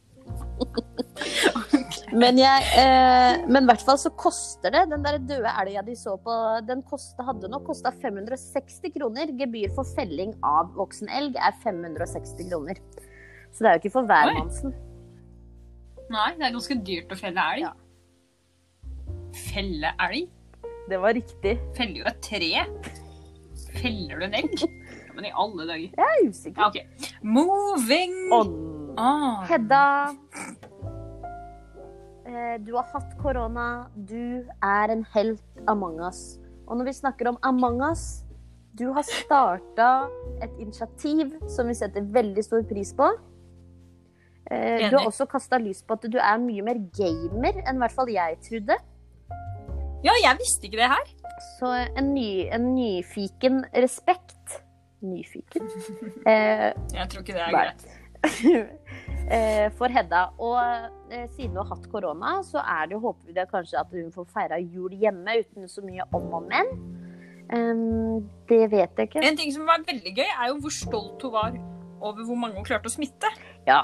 Men 2.22 2.38
jeg 2.38 2.65
eh, 2.77 3.43
Men 3.50 3.65
i 3.65 3.70
hvert 3.70 3.84
fall 3.86 3.98
så 4.01 4.12
koster 4.17 4.74
det. 4.74 4.84
Den 4.91 5.05
der 5.05 5.20
døde 5.22 5.51
elga 5.62 5.84
de 5.86 5.96
så 5.98 6.15
på, 6.22 6.34
den 6.67 6.82
koste, 6.89 7.25
hadde 7.25 7.50
nok 7.51 7.65
kosta 7.70 7.91
560 8.03 8.93
kroner. 8.98 9.34
Gebyr 9.39 9.74
for 9.75 9.88
felling 9.98 10.34
av 10.46 10.74
voksen 10.77 11.10
elg 11.13 11.38
er 11.38 11.55
560 11.63 12.50
kroner. 12.50 12.82
Så 13.53 13.62
det 13.63 13.70
er 13.70 13.77
jo 13.77 13.84
ikke 13.84 13.96
for 14.00 14.10
hvermannsen. 14.10 14.74
Nei, 16.13 16.29
det 16.38 16.46
er 16.46 16.53
ganske 16.53 16.77
dyrt 16.86 17.13
å 17.13 17.17
felle 17.17 17.48
elg. 17.53 17.67
Ja. 17.67 17.74
Felle 19.50 19.93
elg? 20.08 20.29
Det 20.89 21.00
var 21.00 21.15
riktig. 21.15 21.53
Feller 21.77 22.01
jo 22.01 22.10
et 22.12 22.20
tre. 22.25 22.50
Feller 23.79 24.20
du 24.20 24.27
en 24.29 24.39
elg? 24.43 24.65
Ja, 25.13 25.17
men 25.20 25.27
i 25.27 25.32
alle 25.38 25.65
dager. 25.70 25.91
Jeg 25.93 26.05
er 26.10 26.22
usikker. 26.25 26.58
Ja, 26.58 26.67
okay. 26.72 27.10
Moving 27.22 28.15
On. 28.34 28.48
ah. 28.98 29.43
Hedda. 29.46 29.82
Eh, 32.25 32.58
Du 32.63 32.74
har 32.75 32.86
hatt 32.94 33.18
korona. 33.22 33.88
Du 33.96 34.46
er 34.63 34.92
en 34.94 35.03
helt 35.13 35.42
among 35.68 36.00
us. 36.08 36.39
Og 36.68 36.77
når 36.77 36.86
vi 36.86 36.94
snakker 36.94 37.27
om 37.34 37.38
among 37.44 37.82
us 37.92 38.24
Du 38.74 38.88
har 38.94 39.03
starta 39.06 40.08
et 40.42 40.50
initiativ 40.60 41.36
som 41.48 41.68
vi 41.70 41.75
setter 41.77 42.01
veldig 42.01 42.44
stor 42.44 42.63
pris 42.65 42.94
på. 42.98 43.06
Eh, 44.50 44.89
Du 44.89 44.98
har 44.98 45.06
også 45.06 45.27
kasta 45.30 45.58
lys 45.62 45.84
på 45.84 45.94
at 45.94 46.08
du 46.12 46.18
er 46.18 46.38
mye 46.42 46.63
mer 46.65 46.80
gamer 46.98 47.60
enn 47.68 47.75
i 47.75 47.84
hvert 47.84 47.92
fall 47.94 48.10
jeg 48.10 48.39
trodde. 48.42 48.80
Ja, 50.03 50.12
jeg 50.24 50.39
visste 50.39 50.65
ikke 50.68 50.82
det 50.82 50.89
her. 50.89 51.06
Så 51.60 51.70
en, 51.98 52.13
ny, 52.15 52.48
en 52.51 52.74
nyfiken 52.75 53.65
respekt 53.75 54.60
Nyfiken? 55.03 55.65
Eh, 56.25 56.72
Jeg 56.94 57.10
tror 57.12 57.22
ikke 57.22 57.34
det 57.36 57.42
er 57.44 57.51
greit. 57.51 57.88
eh, 59.36 59.68
for 59.77 59.92
Hedda. 59.94 60.24
Og 60.39 60.58
eh, 61.12 61.27
siden 61.36 61.58
hun 61.58 61.63
har 61.63 61.75
hatt 61.75 61.89
korona, 61.92 62.36
så 62.48 62.63
er 62.63 62.88
det 62.88 62.98
jo 62.98 63.03
håper 63.08 63.30
vi 63.30 63.38
det 63.38 63.50
kanskje 63.51 63.80
at 63.82 63.94
hun 63.94 64.12
får 64.15 64.30
feira 64.34 64.60
jul 64.62 64.96
hjemme 64.98 65.39
uten 65.44 65.70
så 65.72 65.84
mye 65.86 66.08
om 66.12 66.32
og 66.39 66.50
men. 66.50 66.75
Det 68.50 68.63
vet 68.72 68.98
jeg 68.98 69.10
ikke. 69.10 69.22
En 69.27 69.38
ting 69.38 69.51
som 69.53 69.68
var 69.68 69.84
veldig 69.86 70.13
gøy, 70.15 70.25
er 70.25 70.48
jo 70.50 70.56
hvor 70.63 70.74
stolt 70.74 71.22
hun 71.22 71.34
var 71.36 71.58
over 72.03 72.25
hvor 72.25 72.39
mange 72.39 72.58
hun 72.58 72.65
klarte 72.68 72.89
å 72.89 72.94
smitte. 72.94 73.30
Ja. 73.68 73.84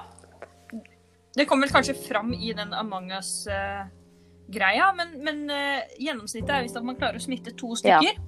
Det 1.35 1.45
kom 1.47 1.61
vel 1.63 1.71
kanskje 1.71 1.95
fram 1.97 2.33
i 2.33 2.51
den 2.57 2.73
Among 2.75 3.11
us-greia, 3.15 4.89
men, 4.97 5.13
men 5.23 5.43
eh, 5.53 5.91
gjennomsnittet 6.01 6.55
er 6.55 6.65
visst 6.65 6.79
at 6.79 6.87
man 6.87 6.97
klarer 6.99 7.19
å 7.19 7.23
smitte 7.23 7.53
to 7.57 7.75
stykker. 7.79 8.19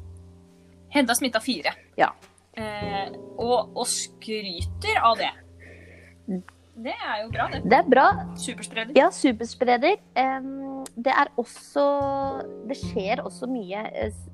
Hedda 0.92 1.16
smitta 1.18 1.42
fire. 1.44 1.74
Ja. 2.00 2.12
Eh, 2.54 3.12
og, 3.40 3.72
og 3.76 3.86
skryter 3.88 5.02
av 5.02 5.18
det. 5.20 5.32
Det 6.28 6.94
er 6.96 7.18
jo 7.24 7.30
bra, 7.34 7.48
det. 7.52 7.64
Det 7.64 7.78
er 7.78 7.88
bra. 7.92 8.06
Superspreder. 8.40 8.94
Ja, 8.96 9.10
superspreder. 9.12 9.98
Det 10.96 11.14
er 11.14 11.28
også 11.38 11.84
Det 12.70 12.78
skjer 12.80 13.22
også 13.26 13.48
mye, 13.52 13.84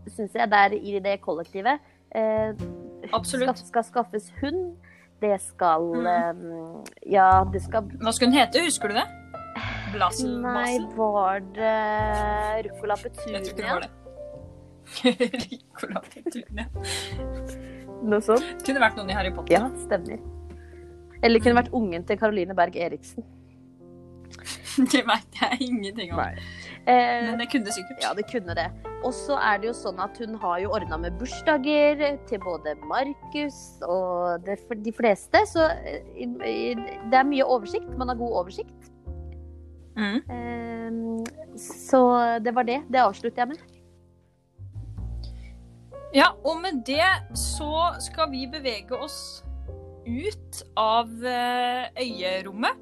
syns 0.08 0.36
jeg, 0.36 0.51
der 0.51 0.75
i 0.77 1.00
det 1.03 1.17
kollektivet. 1.22 1.79
Eh, 2.15 2.53
Absolutt. 3.13 3.58
Skal, 3.58 3.67
skal 3.67 3.84
skaffes 3.84 4.32
hund. 4.41 4.75
Det 5.22 5.41
skal 5.41 5.82
Mm. 6.38 6.86
Ja, 7.10 7.44
det 7.53 7.62
skal 7.63 7.82
Hva 7.82 8.12
skulle 8.13 8.32
hun 8.32 8.38
hete, 8.38 8.62
husker 8.63 8.88
du 8.88 8.94
det? 8.94 9.08
Blasen? 9.94 10.41
Nei, 10.41 10.77
var 10.96 11.39
det 11.56 12.67
ruccola 12.67 12.96
Jeg 13.01 13.15
tror 13.17 13.38
ikke 13.38 13.56
det 13.58 13.72
var 13.72 13.79
det. 13.82 13.91
Ruccola 15.51 16.01
Petunia. 16.06 16.65
Noe 18.03 18.22
sånt? 18.22 18.62
Kunne 18.63 18.79
vært 18.84 19.00
noen 19.00 19.10
i 19.10 19.17
Harry 19.17 19.34
Potter. 19.34 19.58
Ja, 19.58 19.67
stemmer. 19.88 20.22
Eller 21.24 21.41
kunne 21.41 21.57
vært 21.62 21.74
ungen 21.75 22.05
til 22.07 22.19
Caroline 22.19 22.55
Berg 22.57 22.75
Eriksen. 22.75 23.25
Det 24.91 25.01
veit 25.07 25.39
jeg 25.41 25.69
ingenting 25.71 26.13
om. 26.13 26.19
Eh, 26.88 27.24
Men 27.25 27.39
det 27.41 27.47
kunne 27.51 27.74
sikkert. 27.74 28.03
Ja, 28.03 28.13
det 28.13 28.27
kunne 28.31 28.53
det. 28.55 28.67
Og 29.03 29.13
så 29.15 29.38
er 29.41 29.57
det 29.62 29.71
jo 29.71 29.74
sånn 29.75 29.97
at 30.03 30.17
hun 30.21 30.36
har 30.41 30.59
jo 30.62 30.74
ordna 30.77 31.00
med 31.01 31.17
bursdager 31.19 32.03
til 32.29 32.41
både 32.43 32.75
Markus 32.88 33.57
og 33.88 34.45
det, 34.45 34.59
de 34.86 34.93
fleste. 34.93 35.41
Så 35.50 35.65
eh, 35.65 36.77
det 37.09 37.17
er 37.17 37.27
mye 37.27 37.47
oversikt. 37.47 37.89
Man 37.97 38.13
har 38.13 38.19
god 38.19 38.43
oversikt. 38.43 38.91
Mm. 39.97 40.21
Eh, 40.29 41.57
så 41.57 42.03
det 42.45 42.53
var 42.55 42.69
det. 42.69 42.83
Det 42.93 43.01
avslutter 43.01 43.43
jeg 43.43 43.55
med. 43.55 43.65
Ja, 46.15 46.31
og 46.45 46.62
med 46.62 46.86
det 46.88 47.03
så 47.36 47.89
skal 48.00 48.31
vi 48.31 48.45
bevege 48.47 48.95
oss 48.95 49.43
ut 50.07 50.61
av 50.79 51.11
eh, 51.25 51.89
øyerommet. 51.99 52.79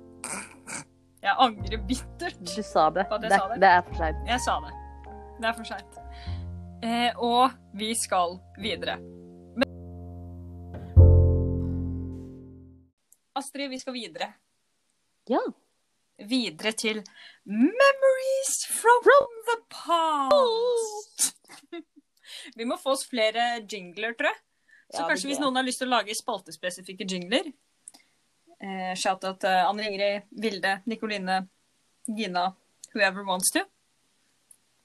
Jeg 1.26 1.34
angrer 1.42 1.82
bittert. 1.90 2.38
Du 2.46 2.62
sa 2.64 2.90
det. 2.94 3.08
At 3.10 3.24
jeg 3.26 3.32
Det, 3.32 3.40
sa 3.40 3.48
det. 3.50 3.60
det 3.64 3.70
er 3.74 3.82
for 3.88 4.00
seint. 4.00 4.24
Jeg 4.30 4.44
sa 4.46 4.58
det. 4.62 4.74
Det 5.42 5.50
er 5.50 5.56
for 5.58 5.70
seint. 5.72 6.02
Eh, 6.86 7.12
og 7.18 7.56
vi 7.74 7.90
skal 7.98 8.38
videre. 8.62 9.00
Men... 9.58 9.66
Astrid, 13.36 13.70
vi 13.74 13.80
skal 13.82 13.98
videre. 13.98 14.30
Ja. 15.30 15.42
Videre 16.30 16.72
til 16.78 17.02
Memories 17.44 18.54
from, 18.72 19.34
the 19.50 19.58
past. 19.74 21.34
vi 22.58 22.68
må 22.70 22.78
få 22.80 22.94
oss 22.96 23.08
flere 23.10 23.66
jingler, 23.66 24.14
tror 24.16 24.30
jeg. 24.32 24.42
Så 24.94 25.02
Ja, 25.02 25.08
kanskje 25.10 25.32
hvis 25.32 25.42
noen 25.42 25.56
har 25.58 25.66
lyst 25.66 25.82
til 25.82 25.90
å 25.90 25.96
lage 25.96 26.16
spaltespesifikke 26.16 27.08
jingler 27.10 27.48
eh, 28.62 28.94
Shout-out 28.96 29.40
til 29.42 29.50
Anne 29.66 29.88
Ingrid, 29.90 30.28
Vilde, 30.32 30.76
Nikoline, 30.86 31.40
Gina, 32.08 32.52
whoever 32.94 33.26
wants 33.26 33.50
to. 33.52 33.66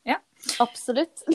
Ja. 0.09 0.17
Absolutt. 0.59 1.23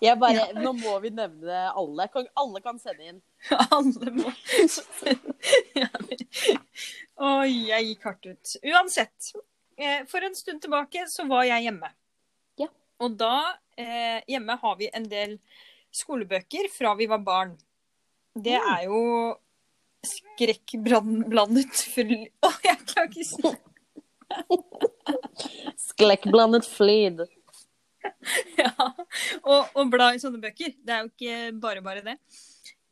Jeg 0.00 0.14
bare, 0.20 0.44
Nå 0.54 0.72
må 0.78 0.92
vi 1.02 1.10
nevne 1.10 1.62
alle. 1.74 2.04
Kan, 2.12 2.28
alle 2.38 2.60
kan 2.62 2.76
sende 2.78 3.08
inn. 3.08 3.16
Alle 3.74 4.12
må 4.14 4.30
ja. 5.74 5.88
Oi, 7.28 7.54
jeg 7.66 7.86
gikk 7.88 8.04
hardt 8.06 8.28
ut. 8.28 8.52
Uansett. 8.62 9.32
eh, 9.74 10.04
For 10.06 10.22
en 10.22 10.36
stund 10.38 10.62
tilbake 10.62 11.02
så 11.10 11.26
var 11.26 11.48
jeg 11.48 11.66
hjemme. 11.66 11.90
Ja. 12.62 12.68
Og 13.02 13.16
da 13.18 13.32
eh, 13.74 14.20
Hjemme 14.30 14.54
har 14.62 14.78
vi 14.78 14.90
en 14.94 15.08
del 15.10 15.34
skolebøker 15.94 16.68
fra 16.72 16.94
vi 16.98 17.06
var 17.10 17.22
barn. 17.24 17.56
Det 18.38 18.54
Mm. 18.58 18.68
er 18.74 18.82
jo 18.86 19.00
skrekkblandet 20.08 21.74
full 21.94 22.12
Å, 22.46 22.50
jeg 22.64 22.78
klarer 22.86 23.08
ikke 23.08 23.24
å 23.24 23.30
si 23.32 23.56
Sklekkblandet 25.88 26.66
flid. 26.68 27.22
ja. 28.60 28.70
og, 29.42 29.72
og 29.74 29.90
bla 29.90 30.12
i 30.14 30.20
sånne 30.22 30.40
bøker. 30.42 30.74
Det 30.84 30.94
er 30.94 31.04
jo 31.04 31.10
ikke 31.10 31.38
bare 31.62 31.82
bare 31.84 32.04
det. 32.06 32.16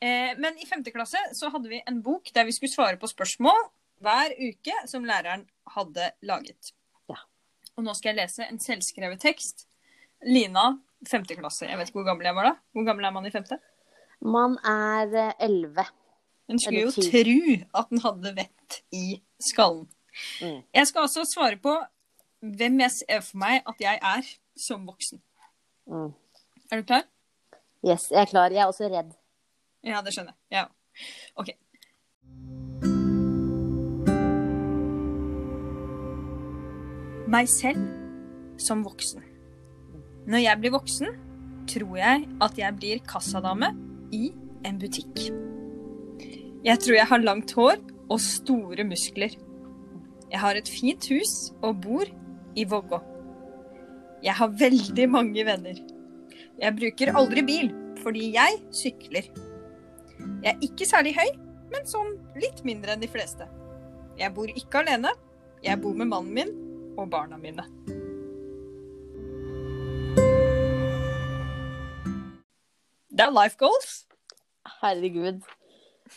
Eh, 0.02 0.32
men 0.40 0.56
i 0.60 0.66
femte 0.68 0.92
klasse 0.94 1.20
så 1.36 1.50
hadde 1.52 1.70
vi 1.72 1.82
en 1.88 2.00
bok 2.04 2.32
der 2.34 2.48
vi 2.48 2.54
skulle 2.56 2.72
svare 2.72 2.98
på 3.00 3.08
spørsmål 3.10 3.68
hver 4.04 4.34
uke 4.42 4.74
som 4.90 5.06
læreren 5.08 5.46
hadde 5.76 6.10
laget. 6.28 6.72
Ja. 7.08 7.20
Og 7.76 7.86
nå 7.86 7.94
skal 7.96 8.12
jeg 8.14 8.20
lese 8.24 8.48
en 8.48 8.60
selvskrevet 8.60 9.22
tekst. 9.22 9.66
Lina, 10.26 10.72
femte 11.04 11.36
klasse. 11.38 11.66
Jeg 11.68 11.78
vet 11.78 11.90
ikke 11.90 12.00
hvor 12.00 12.08
gammel 12.10 12.28
jeg 12.28 12.36
var 12.36 12.50
da. 12.50 12.54
Hvor 12.72 12.86
gammel 12.86 13.04
er 13.08 13.14
man 13.14 13.26
i 13.28 13.32
femte? 13.34 13.58
Man 14.24 14.56
er 14.64 15.12
eh, 15.12 15.32
elleve. 15.48 15.84
En 16.48 16.60
skulle 16.62 16.86
jo 16.86 16.92
tru 16.94 17.38
at 17.74 17.90
den 17.90 18.02
hadde 18.04 18.32
vett 18.36 18.80
i 18.94 19.20
skallen. 19.42 19.88
Mm. 20.40 20.62
Jeg 20.74 20.86
skal 20.88 21.08
også 21.08 21.26
svare 21.28 21.58
på 21.60 21.74
hvem 22.40 22.80
jeg 22.80 22.94
ser 22.94 23.20
for 23.26 23.42
meg 23.42 23.66
at 23.66 23.82
jeg 23.82 24.00
er 24.00 24.32
som 24.56 24.86
voksen. 24.86 25.20
Mm. 25.86 26.14
Er 26.70 26.80
du 26.80 26.86
klar? 26.86 27.04
Yes, 27.86 28.08
jeg 28.10 28.20
er 28.20 28.30
klar. 28.30 28.50
Jeg 28.50 28.62
er 28.62 28.66
også 28.66 28.88
redd. 28.90 29.12
Ja, 29.84 30.00
det 30.02 30.14
skjønner 30.14 30.32
jeg. 30.50 30.58
Ja. 30.58 30.66
OK. 31.36 31.52
Meg 37.26 37.48
selv 37.50 37.82
som 38.62 38.84
voksen. 38.86 39.35
Når 40.26 40.42
jeg 40.42 40.58
blir 40.58 40.74
voksen, 40.74 41.10
tror 41.70 41.98
jeg 41.98 42.24
at 42.42 42.58
jeg 42.58 42.74
blir 42.78 43.02
kassadame 43.06 43.70
i 44.14 44.30
en 44.66 44.78
butikk. 44.82 45.28
Jeg 46.66 46.82
tror 46.82 46.96
jeg 46.98 47.06
har 47.06 47.22
langt 47.22 47.52
hår 47.54 47.78
og 48.10 48.18
store 48.22 48.86
muskler. 48.86 49.36
Jeg 50.30 50.40
har 50.42 50.58
et 50.58 50.70
fint 50.70 51.06
hus 51.12 51.52
og 51.62 51.78
bor 51.84 52.10
i 52.58 52.64
Vågå. 52.66 52.98
Jeg 54.24 54.34
har 54.34 54.56
veldig 54.58 55.06
mange 55.12 55.44
venner. 55.46 55.78
Jeg 56.58 56.74
bruker 56.78 57.14
aldri 57.14 57.44
bil 57.46 57.70
fordi 58.02 58.32
jeg 58.34 58.58
sykler. 58.74 59.28
Jeg 60.42 60.50
er 60.52 60.64
ikke 60.64 60.88
særlig 60.88 61.14
høy, 61.18 61.28
men 61.70 61.86
sånn 61.86 62.16
litt 62.38 62.64
mindre 62.66 62.94
enn 62.94 63.02
de 63.02 63.10
fleste. 63.10 63.46
Jeg 64.18 64.34
bor 64.34 64.50
ikke 64.50 64.82
alene. 64.82 65.14
Jeg 65.62 65.78
bor 65.82 65.94
med 65.94 66.10
mannen 66.10 66.34
min 66.34 66.52
og 66.96 67.10
barna 67.12 67.38
mine. 67.38 67.66
Det 73.16 73.24
er 73.24 73.32
life 73.32 73.56
goals. 73.60 73.92
Herregud. 74.82 75.44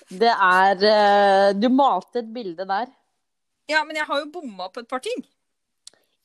Det 0.09 0.31
er 0.31 0.83
eh, 0.89 1.51
Du 1.57 1.69
malte 1.71 2.21
et 2.21 2.33
bilde 2.33 2.65
der. 2.67 2.89
Ja, 3.69 3.83
men 3.85 3.95
jeg 3.95 4.07
har 4.09 4.19
jo 4.19 4.31
bomma 4.33 4.67
på 4.73 4.83
et 4.83 4.89
par 4.89 5.01
ting. 5.05 5.23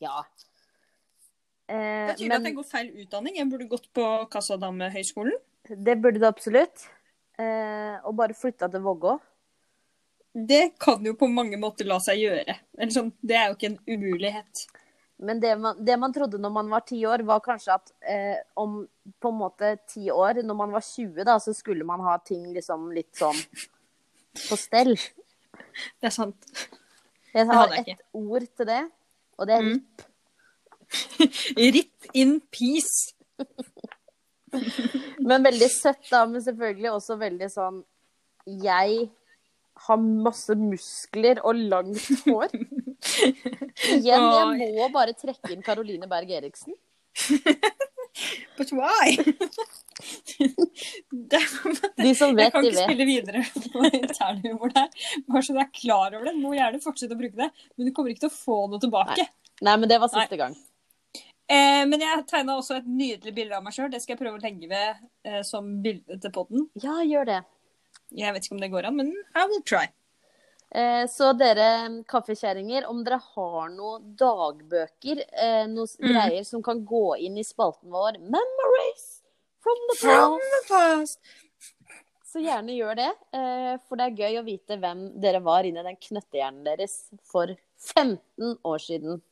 Ja. 0.03 0.25
Det 1.69 1.77
betyr 1.77 2.11
er 2.11 2.17
tydelig 2.19 2.35
at 2.35 2.43
men 2.43 2.51
jeg 2.51 2.57
går 2.59 2.69
feil 2.69 2.91
utdanning. 3.05 3.37
Jeg 3.39 3.51
burde 3.53 3.69
gått 3.69 3.87
på 3.97 4.09
Kassadamehøgskolen. 4.33 5.39
det 5.69 5.97
burde 6.03 6.21
du 6.21 6.27
absolutt. 6.29 6.89
Eh, 7.39 7.97
og 8.05 8.17
bare 8.17 8.37
flytta 8.37 8.69
til 8.69 8.83
Vågå. 8.85 9.17
Det 10.35 10.75
kan 10.83 11.05
jo 11.07 11.15
på 11.15 11.29
mange 11.31 11.57
måter 11.61 11.87
la 11.87 12.01
seg 12.03 12.19
gjøre. 12.19 12.57
Eller 12.79 12.93
sånn, 12.93 13.13
det 13.23 13.37
er 13.39 13.49
jo 13.49 13.57
ikke 13.57 13.71
en 13.71 13.81
umulighet. 13.87 14.65
Men 15.23 15.41
det 15.41 15.53
man, 15.61 15.79
det 15.85 15.97
man 16.01 16.13
trodde 16.13 16.41
når 16.43 16.51
man 16.51 16.71
var 16.73 16.83
ti 16.89 16.99
år, 17.07 17.23
var 17.27 17.43
kanskje 17.45 17.75
at 17.77 17.93
eh, 18.01 18.41
om 18.59 18.81
på 19.21 19.31
en 19.31 19.39
måte 19.39 19.77
ti 19.91 20.09
år, 20.11 20.43
når 20.43 20.57
man 20.59 20.73
var 20.75 20.83
20, 20.83 21.23
da, 21.25 21.37
så 21.41 21.55
skulle 21.55 21.87
man 21.87 22.03
ha 22.03 22.17
ting 22.19 22.49
liksom 22.55 22.89
litt 22.95 23.13
sånn 23.19 23.39
på 24.49 24.59
stell. 24.59 24.97
Det 26.01 26.11
er 26.11 26.15
sant. 26.15 26.51
Jeg 27.35 27.47
har 27.47 27.65
hadde 27.65 27.85
ett 27.95 28.03
ord 28.15 28.47
til 28.59 28.69
det, 28.71 28.83
og 29.39 29.49
det 29.51 29.57
er 29.59 29.63
Mm. 29.65 29.79
RIP. 29.79 30.03
Rip 31.75 32.11
in 32.15 32.41
peace. 32.53 33.15
Men 35.29 35.43
veldig 35.43 35.71
søtt, 35.71 36.05
da. 36.11 36.25
Men 36.27 36.43
selvfølgelig 36.45 36.91
også 36.93 37.17
veldig 37.19 37.49
sånn 37.51 37.81
Jeg 38.47 39.09
har 39.89 40.01
masse 40.01 40.55
muskler 40.59 41.41
og 41.45 41.59
langt 41.71 42.01
hår. 42.27 42.55
Igjen, 43.95 44.29
jeg 44.61 44.75
må 44.79 44.89
bare 44.95 45.15
trekke 45.19 45.53
inn 45.55 45.65
Caroline 45.67 46.09
Berg 46.11 46.31
Eriksen. 46.41 46.75
But 48.59 48.71
why? 48.73 49.17
Det, 51.11 51.41
De 51.97 52.13
som 52.15 52.35
vet, 52.37 52.37
de 52.37 52.37
vet, 52.37 52.45
Jeg 52.45 52.53
kan 52.53 52.65
ikke 52.67 52.77
vet. 52.77 52.85
spille 52.85 53.07
videre 53.09 53.43
på 53.73 53.85
internhumor 53.89 54.73
der. 54.75 54.89
Bare 55.31 55.43
så 55.47 55.55
du 55.57 55.61
er 55.63 55.71
klar 55.75 56.15
over 56.15 56.29
det. 56.29 56.35
Må 56.39 56.53
gjerne 56.57 56.81
fortsette 56.83 57.15
å 57.17 57.19
bruke 57.21 57.39
det, 57.39 57.49
men 57.77 57.89
du 57.89 57.93
kommer 57.95 58.13
ikke 58.15 58.27
til 58.27 58.33
å 58.33 58.37
få 58.37 58.59
noe 58.71 58.83
tilbake. 58.83 59.27
Nei, 59.65 59.77
men 59.79 59.91
det 59.91 59.99
var 60.03 60.11
siste 60.13 60.39
gang. 60.41 60.55
Eh, 61.45 61.83
men 61.91 62.01
jeg 62.01 62.25
tegna 62.31 62.57
også 62.59 62.79
et 62.81 62.87
nydelig 62.89 63.35
bilde 63.37 63.57
av 63.59 63.65
meg 63.67 63.75
sjøl. 63.77 63.91
Det 63.93 64.01
skal 64.03 64.15
jeg 64.17 64.23
prøve 64.23 64.39
å 64.39 64.45
legge 64.45 64.71
ved 64.71 65.03
eh, 65.29 65.43
som 65.47 65.69
bilde 65.85 66.19
til 66.23 66.33
podden. 66.35 66.69
Ja, 66.83 67.01
gjør 67.07 67.29
det. 67.31 67.41
Jeg 68.15 68.33
vet 68.35 68.45
ikke 68.47 68.55
om 68.57 68.61
det 68.63 68.71
går 68.73 68.87
an, 68.89 68.97
men 69.01 69.13
I 69.35 69.45
will 69.51 69.63
try. 69.67 69.87
Eh, 70.75 71.05
så 71.11 71.33
dere 71.39 72.03
kaffekjerringer, 72.11 72.87
om 72.91 73.03
dere 73.07 73.21
har 73.23 73.69
noen 73.75 74.15
dagbøker, 74.19 75.21
eh, 75.33 75.67
noen 75.71 75.89
Mm. 76.01 76.09
greier 76.13 76.45
som 76.47 76.63
kan 76.63 76.85
gå 76.87 77.17
inn 77.21 77.37
i 77.39 77.45
spalten 77.47 77.91
vår 77.91 78.19
Memories 78.19 79.23
from 79.63 79.77
the 79.91 79.97
From 80.01 80.39
past, 80.39 80.69
the 80.69 80.75
past. 80.75 81.19
så 82.27 82.43
gjerne 82.43 82.75
gjør 82.75 82.97
det. 82.97 83.11
Eh, 83.33 83.77
for 83.89 83.97
det 83.97 84.07
er 84.07 84.17
gøy 84.23 84.41
å 84.41 84.45
vite 84.45 84.79
hvem 84.81 85.21
dere 85.21 85.41
var 85.41 85.63
inni 85.65 85.83
den 85.83 85.97
knøttehjernen 85.97 86.65
deres 86.65 86.97
for 87.23 87.55
15 87.79 88.59
år 88.65 88.79
siden. 88.83 89.23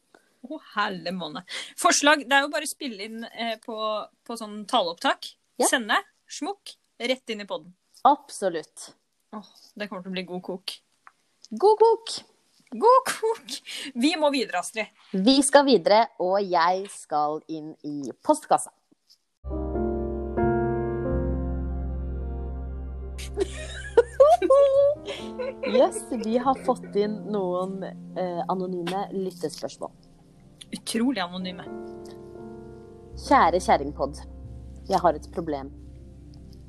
Å, 0.48 0.58
helle 0.74 1.10
måne. 1.14 1.44
Forslag 1.78 2.24
Det 2.28 2.32
er 2.32 2.42
jo 2.42 2.48
bare 2.50 2.66
å 2.66 2.70
spille 2.70 3.00
inn 3.04 3.26
på, 3.64 3.76
på 4.26 4.36
sånn 4.38 4.64
taleopptak. 4.66 5.34
Ja. 5.58 5.66
Sende. 5.66 5.94
Smukk. 6.28 6.74
Rett 6.98 7.30
inn 7.30 7.40
i 7.42 7.44
podden. 7.44 7.72
Absolutt. 8.02 8.94
Oh, 9.32 9.46
det 9.74 9.88
kommer 9.88 10.02
til 10.02 10.10
å 10.10 10.16
bli 10.16 10.24
god 10.26 10.42
kok. 10.42 10.74
God 11.50 11.82
kok. 11.82 12.14
God 12.72 13.02
kok! 13.06 13.58
Vi 13.94 14.14
må 14.16 14.30
videre, 14.32 14.62
Astrid. 14.62 14.88
Vi 15.12 15.36
skal 15.44 15.66
videre, 15.68 16.06
og 16.24 16.40
jeg 16.40 16.86
skal 16.90 17.42
inn 17.52 17.74
i 17.84 18.12
postkassa. 18.24 18.72
Yes, 25.72 26.02
vi 26.24 26.36
har 26.38 26.58
fått 26.66 26.96
inn 26.98 27.14
noen 27.32 27.82
eh, 27.84 28.40
anonyme 28.50 29.06
lyttespørsmål. 29.14 29.92
Utrolig 30.74 31.22
anonyme. 31.22 31.64
Kjære 33.22 33.60
kjerringpod. 33.62 34.20
Jeg 34.90 35.00
har 35.00 35.16
et 35.16 35.28
problem. 35.32 35.70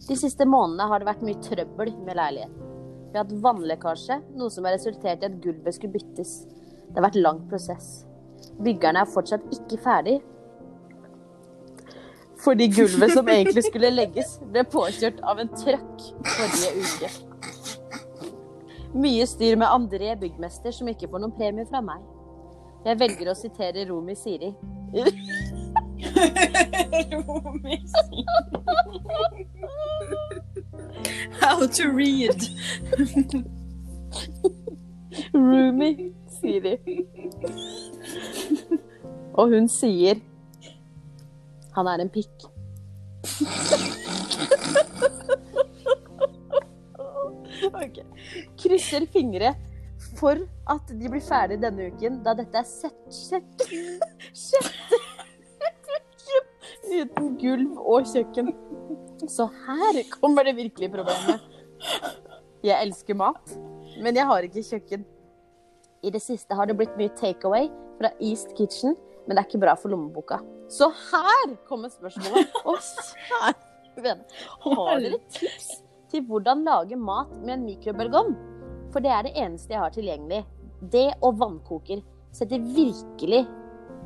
De 0.08 0.16
siste 0.20 0.46
månedene 0.46 0.88
har 0.92 1.00
det 1.00 1.08
vært 1.08 1.24
mye 1.24 1.40
trøbbel 1.44 1.94
med 2.04 2.16
leiligheten. 2.20 2.64
Vi 3.14 3.20
har 3.20 3.26
hatt 3.28 3.42
vannlekkasje, 3.46 4.16
noe 4.40 4.50
som 4.52 4.66
har 4.66 4.74
resultert 4.76 5.22
i 5.22 5.28
at 5.30 5.42
gulvet 5.44 5.74
skulle 5.78 5.94
byttes. 5.94 6.32
Det 6.90 6.98
har 6.98 7.06
vært 7.06 7.22
lang 7.22 7.40
prosess. 7.50 7.88
Byggerne 8.64 9.00
er 9.04 9.14
fortsatt 9.14 9.44
ikke 9.54 9.78
ferdig. 9.84 10.18
Fordi 12.44 12.66
gulvet 12.74 13.12
som 13.14 13.30
egentlig 13.32 13.64
skulle 13.70 13.92
legges, 13.94 14.30
ble 14.52 14.62
påkjørt 14.68 15.20
av 15.24 15.40
en 15.40 15.52
trøkk 15.54 15.98
forrige 16.34 16.72
uke. 16.82 17.10
Mye 18.94 19.26
styr 19.30 19.56
med 19.62 19.72
André 19.72 20.16
byggmester, 20.20 20.72
som 20.76 20.88
ikke 20.92 21.10
får 21.10 21.20
noen 21.24 21.38
premie 21.38 21.66
fra 21.70 21.82
meg. 21.86 22.02
Jeg 22.84 23.00
velger 23.00 23.28
å 23.32 23.40
sitere 23.40 23.88
Romi 23.88 24.16
Siri. 24.20 24.52
How 31.42 31.68
to 31.68 31.92
read. 31.92 32.44
Roomy, 35.34 36.14
sier 36.40 36.62
de. 36.64 36.78
Og 39.34 39.50
hun 39.50 39.68
sier 39.72 40.22
Han 41.74 41.88
er 41.90 42.04
en 42.04 42.10
pikk. 42.14 42.48
Ok. 47.74 48.00
Krysser 48.60 49.06
fingre 49.14 49.56
for 50.20 50.38
at 50.70 50.92
de 50.92 51.10
blir 51.10 51.24
ferdig 51.24 51.58
denne 51.64 51.90
uken, 51.92 52.20
da 52.26 52.36
dette 52.38 52.60
er 52.60 52.68
sett 52.68 53.16
sett, 53.16 53.64
uken 54.34 54.70
uten 56.94 57.34
gulv 57.42 57.80
og 57.80 58.08
kjøkken. 58.12 58.54
Så 59.30 59.48
her 59.66 60.00
kommer 60.20 60.44
det 60.48 60.56
virkelige 60.58 60.92
problemet. 60.94 61.42
Jeg 62.64 62.80
elsker 62.80 63.18
mat, 63.20 63.56
men 64.02 64.16
jeg 64.16 64.28
har 64.28 64.46
ikke 64.48 64.64
kjøkken. 64.64 65.06
I 66.04 66.12
det 66.12 66.22
siste 66.24 66.56
har 66.56 66.68
det 66.68 66.76
blitt 66.80 66.96
mye 67.00 67.12
takeaway 67.16 67.70
fra 68.00 68.12
East 68.20 68.56
Kitchen, 68.58 68.98
men 69.26 69.36
det 69.36 69.44
er 69.44 69.48
ikke 69.48 69.62
bra 69.64 69.76
for 69.80 69.94
lommeboka. 69.94 70.40
Så 70.72 70.90
her 70.90 71.56
kommer 71.68 71.92
spørsmålet. 71.92 72.52
Og 72.68 72.80
her, 73.30 73.56
har 74.64 75.04
dere 75.04 75.20
tips 75.32 75.70
til 76.12 76.26
hvordan 76.28 76.64
lage 76.66 76.98
mat 76.98 77.32
med 77.44 77.58
en 77.58 77.68
mikrobølgeovn? 77.68 78.36
For 78.94 79.04
det 79.04 79.12
er 79.14 79.28
det 79.28 79.36
eneste 79.40 79.74
jeg 79.74 79.82
har 79.84 79.94
tilgjengelig. 79.94 80.44
Det 80.92 81.10
og 81.22 81.40
vannkoker. 81.40 82.04
Setter 82.34 82.62
virkelig 82.76 83.44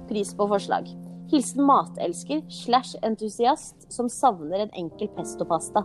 pris 0.09 0.33
på 0.35 0.47
forslag. 0.49 0.89
Hilsen 1.31 1.63
matelsker 1.67 2.41
slash 2.49 2.95
entusiast 3.03 3.87
som 3.91 4.07
savner 4.09 4.65
en 4.67 4.73
enkel 4.85 5.09
pestopasta. 5.17 5.83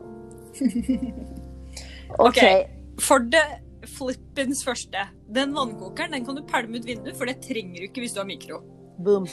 Ok. 2.19 2.27
OK. 2.29 2.43
For 3.01 3.25
det 3.33 3.41
flippens 3.89 4.61
første. 4.67 5.01
Den 5.33 5.55
vannkokeren 5.57 6.13
den 6.13 6.27
kan 6.27 6.37
du 6.37 6.43
pælme 6.47 6.77
ut 6.79 6.85
vinduet, 6.87 7.17
for 7.17 7.25
det 7.31 7.39
trenger 7.43 7.81
du 7.81 7.87
ikke 7.89 8.03
hvis 8.05 8.13
du 8.15 8.21
har 8.21 8.29
mikro. 8.29 8.59
Boom. 9.03 9.25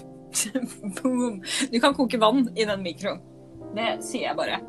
Boom. 1.01 1.41
Du 1.73 1.75
kan 1.83 1.93
koke 1.97 2.19
vann 2.21 2.45
i 2.55 2.65
den 2.69 2.83
mikroen. 2.85 3.19
Det 3.75 3.89
sier 4.07 4.29
jeg 4.29 4.37
bare. 4.39 4.61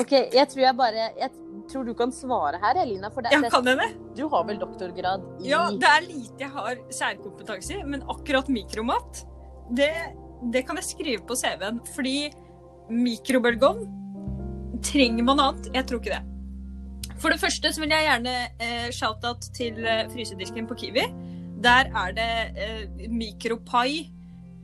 OK, 0.00 0.12
jeg 0.32 0.48
tror 0.48 0.62
jeg 0.64 0.76
bare 0.78 1.02
Jeg 1.20 1.28
tror 1.70 1.84
du 1.84 1.92
kan 1.98 2.10
svare 2.16 2.56
her, 2.62 2.78
Elina. 2.82 3.10
For 3.12 3.20
det, 3.22 3.34
Ja, 3.36 3.42
kan 3.52 3.68
jeg 3.68 3.76
det? 3.82 3.90
du 4.16 4.24
har 4.32 4.46
vel 4.48 4.58
doktorgrad 4.62 5.26
i 5.44 5.50
Ja, 5.52 5.66
det 5.70 5.90
er 5.90 6.06
lite 6.08 6.40
jeg 6.46 6.50
har 6.56 6.80
særkompetanse 6.96 7.76
i, 7.76 7.84
men 7.84 8.02
akkurat 8.08 8.48
mikromat, 8.48 9.20
det, 9.72 9.92
det 10.52 10.64
kan 10.66 10.76
jeg 10.80 10.90
skrive 10.90 11.24
på 11.26 11.36
CV-en. 11.38 11.80
Fordi 11.94 12.30
mikrobølgeovn 12.92 13.84
trenger 14.84 15.26
man 15.26 15.42
annet. 15.42 15.70
Jeg 15.74 15.88
tror 15.88 16.02
ikke 16.02 16.18
det. 16.18 16.24
For 17.20 17.32
det 17.32 17.40
første 17.40 17.70
så 17.72 17.80
vil 17.80 17.94
jeg 17.94 18.04
gjerne 18.08 18.34
eh, 18.60 18.88
shout-out 18.92 19.46
til 19.56 19.78
eh, 19.86 20.04
frysedisken 20.12 20.66
på 20.68 20.76
Kiwi. 20.82 21.06
Der 21.64 21.88
er 21.88 22.16
det 22.16 22.30
eh, 22.60 23.08
mikropai. 23.08 24.10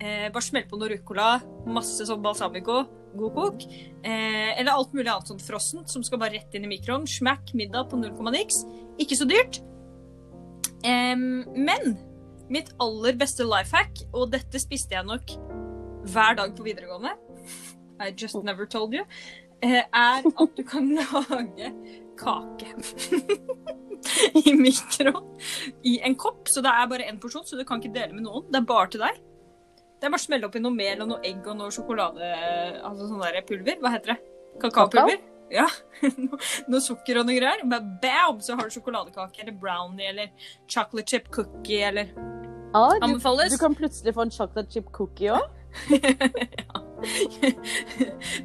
Eh, 0.01 0.27
bare 0.33 0.45
smell 0.45 0.67
på 0.69 0.81
noe 0.81 0.91
ruccola, 0.93 1.31
masse 1.69 2.05
sånn 2.09 2.23
balsamico, 2.25 2.83
god 3.17 3.35
kok. 3.37 3.65
Eh, 4.05 4.53
eller 4.59 4.75
alt 4.75 4.93
mulig 4.97 5.09
annet 5.09 5.31
sånt 5.31 5.45
frossent 5.45 5.93
som 5.93 6.05
skal 6.05 6.21
bare 6.21 6.37
rett 6.37 6.57
inn 6.57 6.67
i 6.69 6.73
mikroen. 6.75 7.09
Smack 7.09 7.55
middag 7.57 7.89
på 7.91 8.01
null 8.01 8.13
komma 8.17 8.35
niks. 8.35 8.65
Ikke 9.01 9.19
så 9.19 9.29
dyrt. 9.29 9.63
Men 10.81 11.91
mitt 12.51 12.73
aller 12.83 13.17
beste 13.21 13.47
life 13.47 13.75
hack, 13.77 14.03
og 14.13 14.31
dette 14.35 14.61
spiste 14.63 14.97
jeg 14.97 15.07
nok 15.07 15.35
hver 16.11 16.37
dag 16.39 16.55
på 16.57 16.65
videregående 16.65 17.13
I 18.01 18.11
just 18.17 18.39
never 18.43 18.67
told 18.67 18.95
you. 18.97 19.05
eh, 19.63 19.83
Er 19.93 20.25
at 20.25 20.57
du 20.57 20.63
kan 20.65 20.89
lage 20.99 21.73
kake 22.21 22.71
i 24.41 24.55
mikroen 24.57 25.27
i 25.85 25.99
en 26.05 26.15
kopp. 26.17 26.49
Så 26.49 26.63
det 26.65 26.73
er 26.73 26.87
bare 26.89 27.07
én 27.09 27.19
porsjon, 27.21 27.45
så 27.45 27.57
du 27.59 27.65
kan 27.69 27.81
ikke 27.83 27.93
dele 27.95 28.15
med 28.17 28.25
noen. 28.25 28.47
Det 28.49 28.61
er 28.63 28.67
bare 28.69 28.89
til 28.93 29.03
deg. 29.05 29.19
Det 30.01 30.09
er 30.09 30.13
bare 30.15 30.21
å 30.21 30.25
smelle 30.25 30.49
oppi 30.49 30.63
noe 30.65 30.73
mel 30.73 31.03
og 31.05 31.11
noe 31.13 31.21
egg 31.29 31.45
og 31.45 31.59
noe 31.61 31.73
sjokolade... 31.75 32.31
Altså 32.81 33.09
sånn 33.11 33.21
der 33.21 33.43
pulver. 33.49 33.77
Hva 33.83 33.93
heter 33.93 34.15
det? 34.15 34.19
Kakaopulver? 34.63 35.21
Ja. 35.53 35.67
No, 36.17 36.39
noe 36.73 36.81
sukker 36.81 37.19
og 37.21 37.27
noe 37.29 37.37
greier. 37.37 37.61
Bare 37.69 37.99
bam, 38.01 38.41
så 38.41 38.57
har 38.57 38.69
du 38.71 38.73
sjokoladekake 38.73 39.43
eller 39.45 39.57
brownie 39.61 40.09
eller 40.09 40.31
chocolate 40.65 41.13
chip 41.13 41.29
cookie 41.35 41.83
eller 41.91 42.13
Ah, 42.75 42.93
du, 42.95 42.99
Anbefales. 43.05 43.53
du 43.53 43.59
kan 43.59 43.75
plutselig 43.75 44.15
få 44.15 44.23
en 44.23 44.31
chocolate 44.31 44.71
chip 44.73 44.85
cookie 44.95 45.31
òg. 45.35 45.43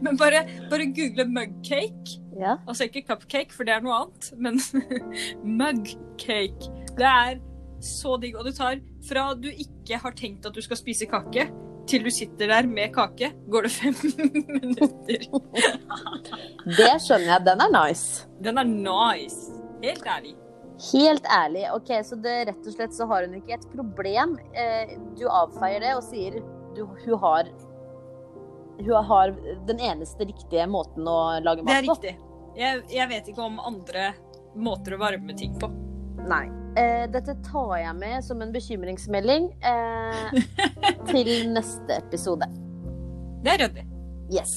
Men 0.01 0.17
bare, 0.17 0.45
bare 0.69 0.85
google 0.95 1.25
mug 1.27 1.49
cake. 1.67 2.19
Ja. 2.39 2.55
Altså 2.67 2.83
ikke 2.87 3.03
cupcake, 3.09 3.53
for 3.55 3.63
det 3.67 3.73
er 3.75 3.79
noe 3.83 3.95
annet, 3.95 4.31
men 4.37 4.59
mug 5.61 5.87
cake. 6.21 6.69
Det 6.97 7.05
er 7.07 7.35
så 7.83 8.15
digg. 8.21 8.35
Og 8.39 8.45
du 8.47 8.51
tar 8.55 8.75
fra 9.07 9.33
du 9.39 9.47
ikke 9.51 9.97
har 10.01 10.11
tenkt 10.17 10.45
at 10.47 10.55
du 10.55 10.61
skal 10.63 10.77
spise 10.79 11.05
kake, 11.11 11.49
til 11.87 12.03
du 12.03 12.09
sitter 12.09 12.47
der 12.49 12.67
med 12.67 12.93
kake, 12.95 13.31
går 13.51 13.61
det 13.67 13.71
fem 13.75 13.95
minutter. 14.55 15.27
Det 16.65 16.93
skjønner 17.03 17.29
jeg. 17.35 17.41
Den 17.45 17.59
er 17.67 17.71
nice. 17.75 18.25
Den 18.43 18.57
er 18.57 18.63
nice. 18.71 19.51
Helt 19.83 20.05
ærlig. 20.07 20.33
Helt 20.75 21.25
ærlig. 21.31 21.63
Ok, 21.75 21.91
Så 22.03 22.17
det, 22.19 22.33
rett 22.49 22.67
og 22.67 22.73
slett 22.75 22.93
så 22.95 23.07
har 23.07 23.23
hun 23.27 23.37
ikke 23.37 23.55
et 23.55 23.67
problem. 23.71 24.35
Eh, 24.53 24.97
du 25.15 25.23
avfeier 25.29 25.79
det 25.85 25.93
og 25.95 26.03
sier 26.03 26.41
du, 26.75 26.83
hun 27.05 27.19
har 27.21 27.49
Hun 28.75 29.05
har 29.07 29.31
den 29.67 29.79
eneste 29.79 30.25
riktige 30.27 30.65
måten 30.67 31.07
å 31.07 31.39
lage 31.39 31.63
mat 31.63 31.69
på. 31.69 31.71
Det 31.71 31.77
er 31.77 31.87
riktig. 31.87 32.15
Jeg, 32.59 32.81
jeg 32.91 33.07
vet 33.09 33.29
ikke 33.31 33.45
om 33.45 33.59
andre 33.63 34.09
måter 34.55 34.95
å 34.95 34.99
varme 34.99 35.35
ting 35.35 35.55
på. 35.59 35.69
Nei. 36.27 36.45
Eh, 36.75 37.05
dette 37.07 37.37
tar 37.45 37.71
jeg 37.79 37.95
med 37.95 38.23
som 38.23 38.41
en 38.43 38.51
bekymringsmelding 38.51 39.47
eh, 39.63 40.35
til 41.11 41.31
neste 41.55 42.01
episode. 42.01 42.49
Det 43.45 43.53
er 43.53 43.63
ryddig. 43.63 43.85
Yes. 44.33 44.55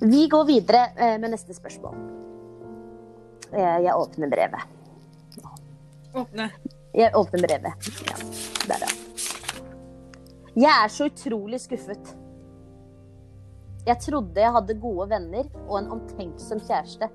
Vi 0.00 0.24
går 0.32 0.46
videre 0.48 0.86
eh, 0.96 1.18
med 1.20 1.34
neste 1.34 1.52
spørsmål. 1.56 1.96
Eh, 3.52 3.76
Jeg 3.84 3.92
åpner 3.96 4.32
brevet. 4.32 4.64
Åpne. 6.14 6.50
Jeg 6.94 7.14
åpner 7.14 7.46
brevet. 7.46 7.90
Ja, 8.06 8.16
der, 8.68 8.84
ja. 8.84 8.88
Jeg 10.56 10.84
er 10.84 10.88
så 10.88 11.06
utrolig 11.06 11.60
skuffet. 11.62 12.16
Jeg 13.86 13.96
trodde 14.02 14.40
jeg 14.40 14.52
hadde 14.52 14.80
gode 14.80 15.06
venner 15.10 15.46
og 15.68 15.78
en 15.78 15.90
omtenksom 15.94 16.60
kjæreste. 16.66 17.08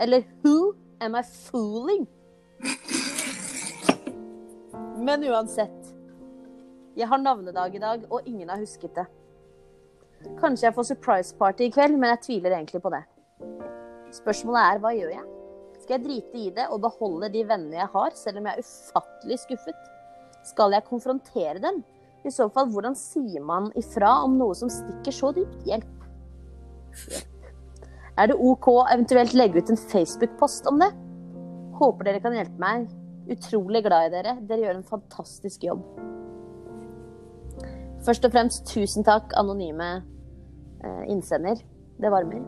Eller 0.00 0.26
who 0.44 0.74
am 1.00 1.16
I 1.16 1.22
fooling? 1.24 2.06
Men 4.98 5.24
uansett. 5.24 5.94
Jeg 6.96 7.08
har 7.08 7.18
navnedag 7.18 7.74
i 7.74 7.78
dag, 7.78 8.04
og 8.10 8.20
ingen 8.24 8.48
har 8.48 8.58
husket 8.60 8.94
det. 8.96 9.06
Kanskje 10.40 10.66
jeg 10.66 10.74
får 10.74 10.82
surprise 10.82 11.36
party 11.36 11.68
i 11.68 11.70
kveld, 11.70 11.98
men 11.98 12.10
jeg 12.14 12.22
tviler 12.24 12.56
egentlig 12.56 12.82
på 12.82 12.92
det. 12.92 13.02
Spørsmålet 14.16 14.62
er 14.62 14.80
hva 14.80 14.94
gjør 14.96 15.12
jeg? 15.12 15.35
Skal 15.86 16.00
jeg 16.00 16.06
drite 16.08 16.38
i 16.42 16.48
det 16.50 16.64
og 16.74 16.80
beholde 16.82 17.28
de 17.30 17.44
vennene 17.46 17.76
jeg 17.78 17.86
har, 17.92 18.14
selv 18.18 18.40
om 18.40 18.46
jeg 18.48 18.58
er 18.58 18.64
ufattelig 18.66 19.36
skuffet? 19.38 19.84
Skal 20.48 20.74
jeg 20.74 20.82
konfrontere 20.88 21.60
dem? 21.62 21.78
I 22.26 22.32
så 22.34 22.48
fall, 22.50 22.72
hvordan 22.72 22.96
sier 22.98 23.44
man 23.46 23.68
ifra 23.78 24.16
om 24.24 24.34
noe 24.34 24.56
som 24.58 24.66
stikker 24.72 25.14
så 25.14 25.30
dypt? 25.36 25.60
Hjelp. 25.68 26.02
Er 28.18 28.32
det 28.32 28.38
OK 28.48 28.66
å 28.72 28.82
eventuelt 28.90 29.38
legge 29.38 29.62
ut 29.62 29.70
en 29.70 29.78
Facebook-post 29.78 30.66
om 30.66 30.82
det? 30.82 30.90
Håper 31.78 32.10
dere 32.10 32.24
kan 32.26 32.34
hjelpe 32.34 32.58
meg. 32.66 32.90
Utrolig 33.30 33.86
glad 33.86 34.10
i 34.10 34.14
dere. 34.16 34.36
Dere 34.42 34.66
gjør 34.66 34.80
en 34.80 34.90
fantastisk 34.90 35.70
jobb. 35.70 35.86
Først 38.02 38.26
og 38.26 38.34
fremst 38.34 38.66
tusen 38.74 39.06
takk, 39.06 39.38
anonyme 39.38 39.94
eh, 40.82 41.02
innsender. 41.14 41.62
Det 42.02 42.10
varmer. 42.10 42.42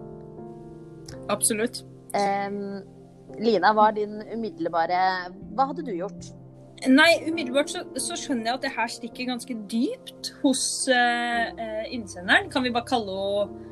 Absolutt. 1.31 1.85
Em, 2.19 2.81
Lina, 3.37 3.75
hva 3.77 3.91
er 3.91 3.97
din 3.99 4.19
umiddelbare 4.33 5.01
Hva 5.55 5.69
hadde 5.71 5.85
du 5.87 5.93
gjort? 5.93 6.31
Nei, 6.89 7.11
umiddelbart 7.27 7.73
så, 7.73 7.83
så 7.99 8.17
skjønner 8.19 8.53
jeg 8.53 8.59
at 8.59 8.65
det 8.65 8.71
her 8.77 8.91
stikker 8.93 9.27
ganske 9.33 9.55
dypt 9.71 10.29
hos 10.45 10.63
eh, 10.95 11.89
innsenderen. 11.91 12.47
Kan 12.53 12.63
vi 12.63 12.71
bare 12.75 12.87
kalle 12.87 13.17
henne 13.19 13.67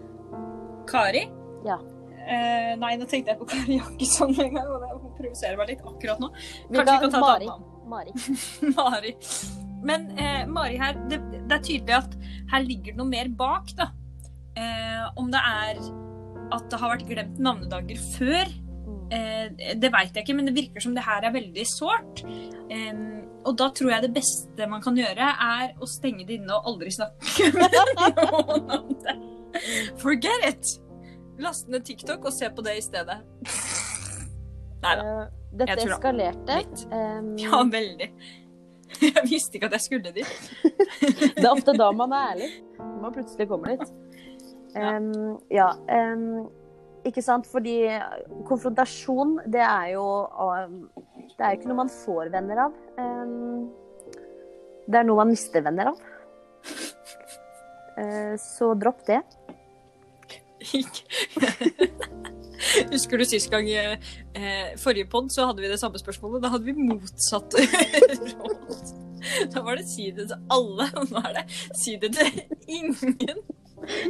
Kari? 0.91 1.23
Ja. 1.67 1.77
Uh, 2.27 2.73
nei, 2.83 2.97
nå 2.99 3.07
tenkte 3.07 3.31
jeg 3.31 3.39
på 3.39 3.47
Kari 3.47 3.77
Jakkesson 3.79 4.33
en 4.35 4.57
gang, 4.57 4.67
og 4.67 4.83
det 4.83 4.91
provoserer 5.21 5.59
meg 5.61 5.71
litt 5.71 5.85
akkurat 5.87 6.23
nå. 6.23 6.33
Vi 6.35 6.81
Kanskje 6.81 6.97
vi 6.97 7.05
kan- 7.05 7.15
ta 7.15 7.21
Mari. 7.23 7.51
Mari. 7.87 8.15
Mari. 8.81 9.13
Men 9.87 10.09
uh, 10.19 10.43
Mari 10.51 10.81
her, 10.83 10.99
det, 11.11 11.21
det 11.37 11.55
er 11.55 11.63
tydelig 11.63 11.97
at 12.01 12.19
her 12.51 12.67
ligger 12.67 12.91
det 12.91 12.99
noe 12.99 13.13
mer 13.13 13.31
bak, 13.39 13.71
da. 13.79 13.93
Om 15.21 15.29
det 15.31 15.41
er 15.45 15.79
at 16.57 16.71
det 16.73 16.79
har 16.81 16.93
vært 16.95 17.09
glemt 17.11 17.41
navnedager 17.43 17.99
før, 18.17 18.51
det 19.11 19.91
veit 19.95 20.17
jeg 20.17 20.25
ikke, 20.25 20.35
men 20.35 20.49
det 20.49 20.57
virker 20.57 20.83
som 20.83 20.95
det 20.97 21.05
her 21.07 21.27
er 21.27 21.35
veldig 21.35 21.67
sårt. 21.71 22.25
Eh, 22.73 23.03
og 23.47 23.55
da 23.61 23.69
tror 23.71 23.93
jeg 23.93 24.07
det 24.07 24.15
beste 24.17 24.67
man 24.71 24.83
kan 24.83 24.99
gjøre, 24.99 25.29
er 25.47 25.77
å 25.79 25.87
stenge 25.91 26.27
det 26.27 26.41
inne 26.41 26.57
og 26.57 26.73
aldri 26.73 26.91
snakke 26.95 27.51
med 27.59 27.77
noen 27.77 28.73
om 28.81 28.91
det. 29.05 29.17
Forget 30.03 30.49
it! 30.51 30.73
Last 31.39 31.69
ned 31.69 31.85
TikTok 31.85 32.25
og 32.25 32.33
se 32.35 32.49
på 32.51 32.65
det 32.65 32.79
i 32.79 32.85
stedet. 32.85 33.21
Nei 34.83 34.97
da. 34.99 35.05
Eh, 35.05 35.25
Dette 35.57 35.87
eskalerte. 35.87 36.59
Em, 36.93 37.31
Ja, 37.45 37.63
veldig. 37.71 38.11
Jeg 39.03 39.29
visste 39.29 39.59
ikke 39.59 39.69
at 39.69 39.77
jeg 39.77 39.85
skulle 39.85 40.13
dit. 40.15 40.35
Det 41.37 41.45
er 41.45 41.51
ofte 41.53 41.75
da 41.77 41.91
man 41.93 42.13
er 42.15 42.35
ærlig. 42.35 42.51
Når 42.79 43.01
man 43.03 43.15
plutselig 43.17 43.49
kommer 43.51 43.75
dit. 43.75 43.91
Um, 44.77 45.39
ja. 45.53 45.71
em, 45.91 46.47
ikke 47.09 47.25
sant? 47.25 47.49
Fordi 47.51 47.79
konfrontasjon, 48.49 49.39
det 49.47 49.63
er 49.63 49.95
jo 49.95 50.05
um, 50.27 50.79
Det 51.33 51.41
er 51.41 51.55
jo 51.55 51.61
ikke 51.61 51.71
noe 51.71 51.83
man 51.85 51.93
får 51.93 52.33
venner 52.35 52.67
av. 52.67 52.77
Det 54.87 55.01
er 55.01 55.07
noe 55.07 55.23
man 55.23 55.33
mister 55.33 55.65
venner 55.67 55.95
av. 55.95 56.05
Eh, 57.97 58.37
så 58.37 58.75
dropp 58.77 59.07
det. 59.07 59.23
Husker 62.93 63.19
du 63.19 63.25
sist 63.25 63.51
gang 63.53 63.69
eh, 63.71 63.97
forrige 64.81 65.09
pod, 65.11 65.31
så 65.33 65.47
hadde 65.49 65.63
vi 65.65 65.71
det 65.71 65.81
samme 65.81 65.99
spørsmålet. 66.01 66.43
Da 66.45 66.49
hadde 66.53 66.69
vi 66.69 66.75
motsatt 66.77 67.57
råd. 67.57 68.93
Da 69.55 69.63
var 69.65 69.75
det 69.81 69.87
si 69.89 70.11
det 70.15 70.29
til 70.31 70.39
alle, 70.53 70.85
og 70.93 71.05
nå 71.11 71.19
er 71.25 71.33
det 71.39 71.45
si 71.77 71.97
det 72.03 72.11
til 72.19 72.33
ingen. 72.69 73.39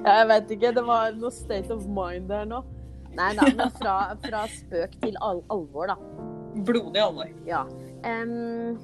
Ja, 0.03 0.21
jeg 0.21 0.27
vet 0.33 0.51
ikke. 0.57 0.75
Det 0.77 0.85
var 0.87 1.15
noe 1.17 1.33
state 1.35 1.71
of 1.75 1.87
mind 1.87 2.29
der 2.33 2.45
nå. 2.49 2.63
Nei 3.17 3.31
da, 3.39 3.47
men 3.57 3.71
fra, 3.79 3.95
fra 4.25 4.43
spøk 4.53 4.99
til 5.03 5.17
al 5.25 5.41
alvor, 5.53 5.89
da. 5.93 5.97
Blodig 6.67 7.01
alvor. 7.01 7.31
Ja. 7.49 7.63
Um, 8.05 8.77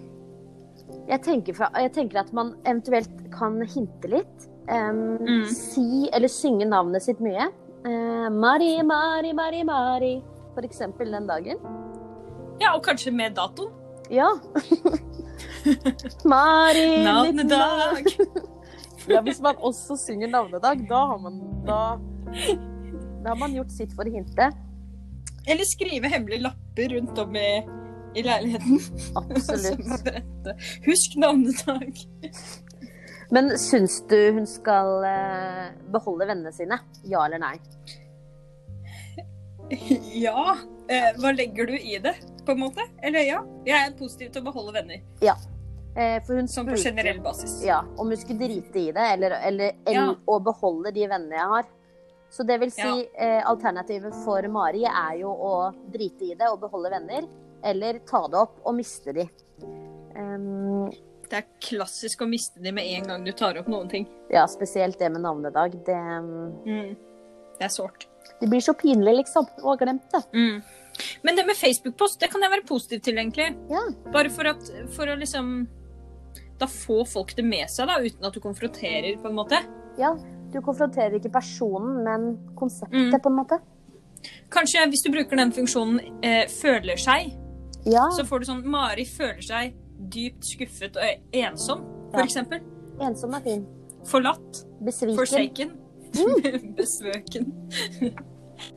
jeg, 1.09 1.21
tenker 1.25 1.57
fra, 1.57 1.69
jeg 1.81 1.93
tenker 1.97 2.23
at 2.23 2.33
man 2.37 2.55
eventuelt 2.65 3.13
kan 3.35 3.61
hinte 3.75 4.13
litt. 4.19 4.49
Um, 4.71 5.19
Mm. 5.27 5.45
Si 5.51 6.09
eller 6.15 6.31
synge 6.31 6.65
navnet 6.71 7.03
sitt 7.05 7.19
mye. 7.21 7.49
Uh, 7.85 8.29
Mari, 8.31 8.77
Mari, 8.87 9.33
Mari, 9.35 9.65
Mari. 9.67 10.13
For 10.55 10.65
eksempel 10.65 11.11
den 11.13 11.27
dagen. 11.27 11.59
Ja, 12.61 12.75
og 12.77 12.83
kanskje 12.87 13.11
med 13.13 13.35
datoen. 13.37 13.73
Ja. 14.13 14.29
Mari 16.25 16.87
Navnedag. 17.09 18.05
19. 18.07 18.49
Ja, 19.11 19.19
hvis 19.27 19.41
man 19.43 19.57
også 19.59 19.97
synger 19.99 20.29
navnedag, 20.31 20.85
da 20.87 20.99
har 21.11 21.17
man 21.19 21.41
da, 21.67 21.79
da 23.23 23.33
har 23.33 23.39
man 23.41 23.55
gjort 23.55 23.71
sitt 23.73 23.95
for 23.97 24.09
å 24.09 24.13
hinte. 24.13 24.51
Eller 25.47 25.67
skrive 25.67 26.11
hemmelige 26.13 26.45
lapper 26.47 26.95
rundt 26.97 27.19
om 27.19 27.37
i, 27.37 27.49
i 28.19 28.23
leiligheten. 28.27 28.81
Absolutt. 29.21 29.87
Som. 29.87 30.53
Husk 30.87 31.17
navnetak. 31.23 32.03
Men 33.33 33.55
syns 33.59 34.03
du 34.11 34.19
hun 34.37 34.47
skal 34.47 35.05
eh, 35.09 35.71
beholde 35.95 36.27
vennene 36.29 36.53
sine? 36.53 36.79
Ja 37.09 37.25
eller 37.27 37.41
nei? 37.43 37.57
Ja. 40.27 40.57
Eh, 40.89 41.15
hva 41.17 41.31
legger 41.33 41.67
du 41.71 41.79
i 41.79 41.97
det, 42.03 42.13
på 42.45 42.53
en 42.53 42.61
måte? 42.61 42.85
Eller 43.03 43.25
ja. 43.25 43.39
Jeg 43.65 43.79
er 43.87 43.95
positiv 43.97 44.33
til 44.35 44.43
å 44.43 44.51
beholde 44.51 44.75
venner. 44.77 45.01
Ja. 45.25 45.37
for 46.27 46.37
hun 46.37 46.49
Sånn 46.49 46.69
på 46.69 46.77
generell 46.81 47.21
basis. 47.25 47.55
Ja, 47.65 47.79
om 48.01 48.11
hun 48.13 48.21
skulle 48.21 48.45
drite 48.51 48.81
i 48.81 48.91
det, 48.93 49.07
eller, 49.15 49.39
eller, 49.49 49.79
eller 49.87 50.11
Ja. 50.13 50.19
å 50.27 50.39
beholde 50.45 50.93
de 50.93 51.07
vennene 51.07 51.39
jeg 51.39 51.49
har. 51.55 51.71
Så 52.33 52.47
det 52.49 52.57
vil 52.63 52.71
si, 52.73 52.81
Ja. 52.81 53.03
eh, 53.21 53.43
alternativet 53.45 54.15
for 54.25 54.41
Mari 54.49 54.85
er 54.89 55.19
jo 55.21 55.29
å 55.37 55.55
drite 55.93 56.31
i 56.31 56.35
det 56.35 56.49
og 56.49 56.61
beholde 56.63 56.91
venner, 56.95 57.27
eller 57.63 57.99
ta 58.09 58.23
det 58.27 58.39
opp 58.41 58.61
og 58.65 58.75
miste 58.79 59.13
de. 59.13 59.29
Um, 60.17 60.91
Det 61.33 61.39
er 61.39 61.47
klassisk 61.65 62.21
å 62.21 62.29
miste 62.29 62.61
de 62.63 62.73
med 62.77 62.85
en 62.85 63.07
gang 63.09 63.23
du 63.25 63.33
tar 63.33 63.57
opp 63.61 63.69
noen 63.69 63.89
ting. 63.89 64.07
ja, 64.31 64.45
spesielt 64.47 64.99
det 64.99 65.11
med 65.13 65.23
navnedag. 65.23 65.73
Det, 65.85 65.97
Mm. 66.67 66.97
Det 67.59 67.65
er 67.65 67.69
sårt. 67.69 68.07
det 68.41 68.49
blir 68.51 68.61
så 68.61 68.75
pinlig, 68.75 69.15
liksom, 69.25 69.47
ha 69.63 69.77
glemt 69.77 70.11
det. 70.13 70.25
Mm. 70.35 70.63
Men 71.23 71.37
det 71.37 71.47
med 71.47 71.57
Facebook-post, 71.57 72.19
det 72.21 72.31
kan 72.31 72.41
jeg 72.43 72.51
være 72.51 72.67
positiv 72.67 73.01
til, 73.03 73.15
egentlig. 73.17 73.57
Ja. 73.71 73.81
Bare 74.13 74.29
for, 74.31 74.47
at, 74.47 74.63
for 74.91 75.07
å 75.07 75.17
liksom 75.19 75.67
Da 76.59 76.67
få 76.67 77.05
folk 77.09 77.35
det 77.35 77.45
med 77.45 77.69
seg, 77.69 77.89
da, 77.89 77.97
uten 77.99 78.25
at 78.25 78.33
du 78.35 78.41
konfronterer, 78.41 79.17
på 79.21 79.27
en 79.29 79.35
måte. 79.35 79.59
Ja, 79.99 80.15
du 80.53 80.61
konfronterer 80.61 81.15
ikke 81.19 81.33
personen, 81.33 82.03
men 82.05 82.39
konseptet, 82.57 83.13
Mm. 83.13 83.21
på 83.23 83.29
en 83.29 83.37
måte. 83.37 83.59
Kanskje 84.51 84.87
hvis 84.89 85.03
du 85.05 85.11
bruker 85.11 85.37
den 85.37 85.53
funksjonen 85.53 86.01
eh, 86.23 86.47
'føler 86.47 86.97
seg', 86.97 87.39
Ja, 87.85 88.09
så 88.11 88.23
får 88.25 88.39
du 88.41 88.45
sånn 88.47 88.65
Mari 88.65 89.05
føler 89.05 89.43
seg 89.43 89.75
dypt 90.09 90.45
skuffet 90.45 90.97
og 90.97 91.03
ensom, 91.33 91.81
for 92.13 92.19
Ja. 92.21 92.25
eksempel. 92.25 92.61
ensom 93.01 93.35
er 93.35 93.41
fin. 93.41 93.67
Forlatt. 94.05 94.65
Besviken. 94.85 95.17
Forsaken. 95.17 95.71
Mm. 96.15 96.75
Besvøken. 96.77 97.53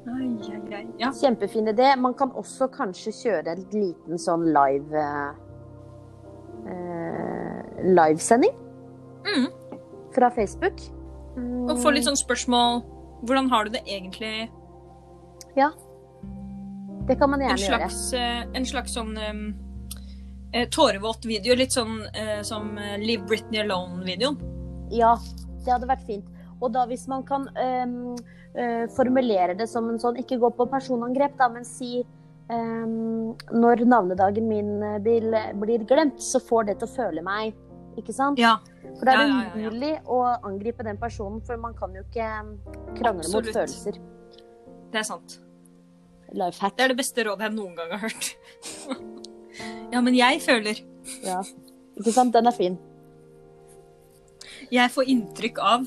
ai, 0.08 0.38
ai, 0.52 0.76
ai. 0.76 0.88
Ja. 1.00 1.12
Kjempefin 1.12 1.68
idé. 1.68 1.96
Man 1.98 2.14
kan 2.14 2.32
også 2.32 2.68
kanskje 2.68 3.12
kjøre 3.12 3.48
en 3.48 3.66
liten 3.72 4.18
sånn 4.18 4.46
live 4.46 4.94
eh, 4.96 5.34
eh, 6.68 7.84
Livesending 7.84 8.54
Mm. 9.26 9.48
fra 10.16 10.30
Facebook. 10.30 10.80
Mm, 11.36 11.70
Og 11.70 11.82
få 11.84 11.92
litt 11.92 12.08
sånn 12.08 12.20
spørsmål 12.20 12.84
Hvordan 13.26 13.50
har 13.52 13.66
du 13.66 13.76
det 13.76 13.84
egentlig? 13.88 14.50
Ja. 15.58 15.72
Det 17.08 17.16
kan 17.20 17.30
man 17.32 17.42
gjerne 17.42 17.60
gjøre. 17.60 17.80
slags, 17.80 18.02
gjøre. 18.14 18.50
en 18.58 18.66
slags 18.66 18.96
sånn 18.98 19.14
um, 19.18 19.42
eh, 20.52 20.68
tårevåt 20.74 21.26
video. 21.26 21.56
Litt 21.58 21.74
sånn 21.74 22.00
uh, 22.02 22.42
som 22.46 22.76
eh, 22.82 22.98
Leave 23.02 23.26
Britney 23.30 23.62
Alone-videoen. 23.64 24.38
Ja, 24.94 25.16
det 25.64 25.72
hadde 25.72 25.90
vært 25.90 26.06
fint. 26.08 26.28
Og 26.62 26.74
da 26.76 26.86
hvis 26.90 27.06
man 27.12 27.24
kan 27.28 27.48
um, 27.56 28.16
uh, 28.58 28.86
formulere 28.96 29.56
det 29.58 29.68
som 29.72 29.90
en 29.92 30.00
sånn 30.02 30.20
Ikke 30.22 30.40
gå 30.42 30.50
på 30.56 30.68
personangrep, 30.72 31.36
da, 31.40 31.50
men 31.52 31.68
si 31.68 32.00
um, 32.50 33.36
Når 33.52 33.86
navnedagen 33.90 34.48
min 34.50 34.72
eh, 34.84 35.00
blir, 35.04 35.28
blir 35.62 35.86
glemt, 35.90 36.22
så 36.22 36.42
får 36.42 36.70
det 36.70 36.80
til 36.80 36.90
å 36.90 36.96
føle 36.96 37.26
meg 37.26 37.56
ikke 37.98 38.14
sant? 38.16 38.40
Ja. 38.40 38.58
For 39.00 39.06
det 39.08 39.14
er 39.14 39.22
Ja, 39.22 39.26
ja, 39.28 39.42
ja, 39.44 39.54
umulig 39.56 39.94
å 40.06 40.20
angripe 40.48 40.84
den 40.88 40.98
personen, 41.02 41.42
for 41.46 41.58
man 41.58 41.74
kan 41.78 41.94
jo 41.96 42.04
ikke 42.06 42.30
krangle 43.00 43.28
mot 43.32 43.50
følelser. 43.52 44.00
Det 44.92 45.00
er 45.02 45.08
sant. 45.08 45.40
Life 46.34 46.60
hack. 46.64 46.76
Det 46.78 46.84
er 46.86 46.94
det 46.94 46.98
beste 46.98 47.24
rådet 47.28 47.48
jeg 47.48 47.56
noen 47.56 47.76
gang 47.78 47.92
har 47.92 48.04
hørt. 48.08 48.32
ja, 49.94 50.02
men 50.02 50.16
jeg 50.18 50.42
føler 50.44 50.82
Ja. 51.24 51.42
Ikke 51.96 52.12
sant? 52.12 52.34
Den 52.36 52.48
er 52.48 52.56
fin. 52.56 52.78
Jeg 54.74 54.92
får 54.92 55.08
inntrykk 55.12 55.60
av 55.62 55.86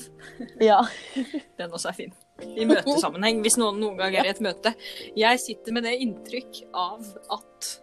Ja. 0.63 0.81
Den 1.59 1.73
også 1.75 1.91
er 1.91 1.99
fin. 1.99 2.15
I 2.39 2.65
møtesammenheng, 2.71 3.41
hvis 3.43 3.57
noen 3.59 3.81
noen 3.83 3.97
gang 3.99 4.15
er 4.15 4.29
i 4.29 4.31
et 4.31 4.41
møte. 4.45 4.71
Jeg 5.19 5.41
sitter 5.43 5.75
med 5.75 5.83
det 5.89 5.97
inntrykk 6.05 6.63
av 6.73 7.03
at 7.35 7.75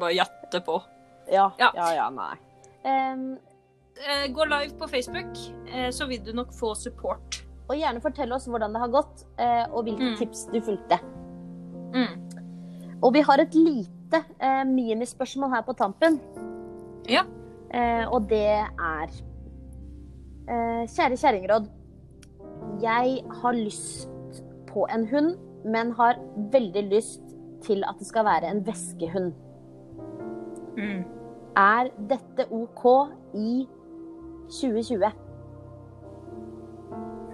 Bare 0.00 0.10
jatte 0.16 0.58
på. 0.66 0.80
Ja, 1.30 1.52
Ja. 1.60 1.68
ja, 1.76 1.92
ja 1.94 2.08
nei. 2.10 2.34
Eh, 2.88 4.26
Gå 4.32 4.44
live 4.46 4.76
på 4.78 4.86
Facebook, 4.88 5.38
eh, 5.74 5.88
så 5.90 6.06
vil 6.08 6.20
du 6.24 6.32
nok 6.32 6.52
få 6.54 6.74
support. 6.78 7.44
og 7.68 7.76
gjerne 7.76 8.00
fortell 8.00 8.30
oss 8.32 8.46
hvordan 8.48 8.72
det 8.72 8.80
har 8.80 8.88
gått, 8.88 9.24
eh, 9.38 9.66
og 9.76 9.82
hvilke 9.84 10.06
Mm. 10.12 10.16
tips 10.16 10.46
du 10.52 10.60
fulgte. 10.64 10.96
Mm. 11.92 12.14
Og 13.02 13.12
vi 13.12 13.20
har 13.20 13.38
et 13.42 13.54
lite 13.54 14.22
eh, 14.40 14.64
minispørsmål 14.64 15.50
her 15.52 15.62
på 15.66 15.74
tampen. 15.76 16.16
Ja. 17.08 17.22
Eh, 17.74 18.06
og 18.08 18.26
det 18.30 18.40
er 18.40 19.08
eh, 20.48 20.86
Kjære 20.86 21.18
kjerringråd. 21.20 21.68
Jeg 22.80 23.20
har 23.42 23.52
lyst 23.52 24.08
på 24.66 24.86
en 24.94 25.06
hund, 25.08 25.36
men 25.66 25.92
har 25.92 26.14
veldig 26.52 26.88
lyst 26.90 27.20
til 27.62 27.84
at 27.84 27.98
det 27.98 28.06
skal 28.06 28.24
være 28.24 28.48
en 28.50 28.64
veskehund. 28.66 29.32
Mm. 30.78 31.04
Er 31.58 31.90
dette 32.10 32.46
OK 32.54 32.84
i 33.34 33.66
2020? 34.48 35.10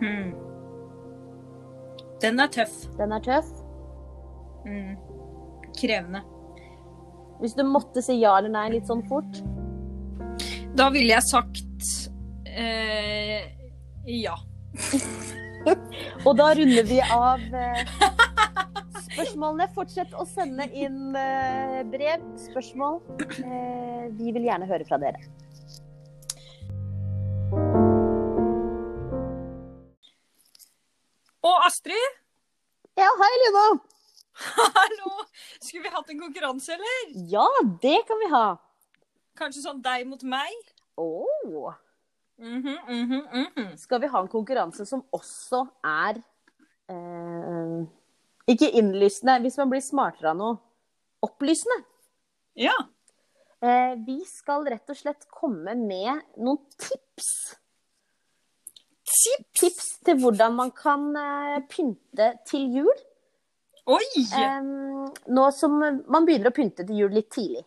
Hmm. 0.01 0.31
Den 2.23 2.41
er 2.41 2.49
tøff. 2.53 2.79
Den 2.97 3.13
er 3.13 3.21
tøff. 3.25 3.51
Mm. 4.65 4.97
Krevende. 5.77 6.23
Hvis 7.41 7.53
du 7.59 7.65
måtte 7.69 8.01
si 8.03 8.17
ja 8.23 8.39
eller 8.39 8.53
nei 8.55 8.69
litt 8.77 8.87
sånn 8.89 9.03
fort 9.11 9.41
Da 10.79 10.87
ville 10.95 11.11
jeg 11.11 11.27
sagt 11.27 11.89
eh, 12.47 13.51
ja. 14.09 14.37
Og 16.25 16.37
da 16.39 16.53
runder 16.57 16.87
vi 16.89 17.01
av 17.03 17.43
eh, 17.59 17.83
spørsmålene. 19.15 19.69
Fortsett 19.75 20.15
å 20.19 20.27
sende 20.29 20.67
inn 20.75 21.15
eh, 21.19 21.81
brev, 21.89 22.25
spørsmål. 22.49 23.01
Eh, 23.25 24.07
vi 24.19 24.35
vil 24.37 24.49
gjerne 24.49 24.69
høre 24.69 24.87
fra 24.89 25.01
dere. 25.03 25.23
Og 31.45 31.67
Astrid, 31.67 32.21
Ja, 32.95 33.09
hei, 33.19 33.33
Lina! 33.43 33.65
hallo! 34.79 35.25
Skulle 35.59 35.83
vi 35.87 35.95
hatt 35.95 36.13
en 36.13 36.21
konkurranse, 36.21 36.77
eller? 36.77 37.17
Ja, 37.31 37.47
det 37.83 37.97
kan 38.09 38.21
vi 38.23 38.29
ha. 38.31 38.45
Kanskje 39.39 39.65
sånn 39.65 39.83
deg 39.83 40.07
mot 40.07 40.23
meg? 40.23 40.55
Åh. 41.01 41.75
-hmm, 42.39 42.79
mm 42.89 43.47
-hmm. 43.55 43.77
Skal 43.77 44.01
vi 44.01 44.07
ha 44.07 44.21
en 44.21 44.29
konkurranse 44.29 44.87
som 44.87 45.05
også 45.13 45.67
er 45.85 46.23
eh, 46.89 47.87
Ikke 48.51 48.69
innlysende, 48.77 49.39
hvis 49.45 49.57
man 49.61 49.71
blir 49.73 49.85
smartere 49.85 50.33
av 50.35 50.39
noe. 50.39 50.59
Opplysende. 51.25 51.81
Ja. 52.61 52.75
Eh, 53.65 53.95
vi 54.05 54.19
skal 54.29 54.67
rett 54.69 54.91
og 54.93 54.99
slett 54.99 55.25
komme 55.33 55.73
med 55.79 56.21
noen 56.37 56.61
tips. 56.77 57.31
Tips 59.05 59.55
tips 59.61 59.89
til 60.05 60.19
hvordan 60.21 60.57
man 60.59 60.73
kan 60.77 61.07
eh, 61.17 61.61
pynte 61.71 62.35
til 62.49 62.67
jul. 62.81 63.05
Oi! 63.85 64.05
Eh, 64.21 64.61
nå 65.37 65.47
som 65.57 65.79
man 65.81 66.27
begynner 66.27 66.51
å 66.51 66.57
pynte 66.57 66.87
til 66.87 67.05
jul 67.05 67.17
litt 67.17 67.31
tidlig. 67.33 67.65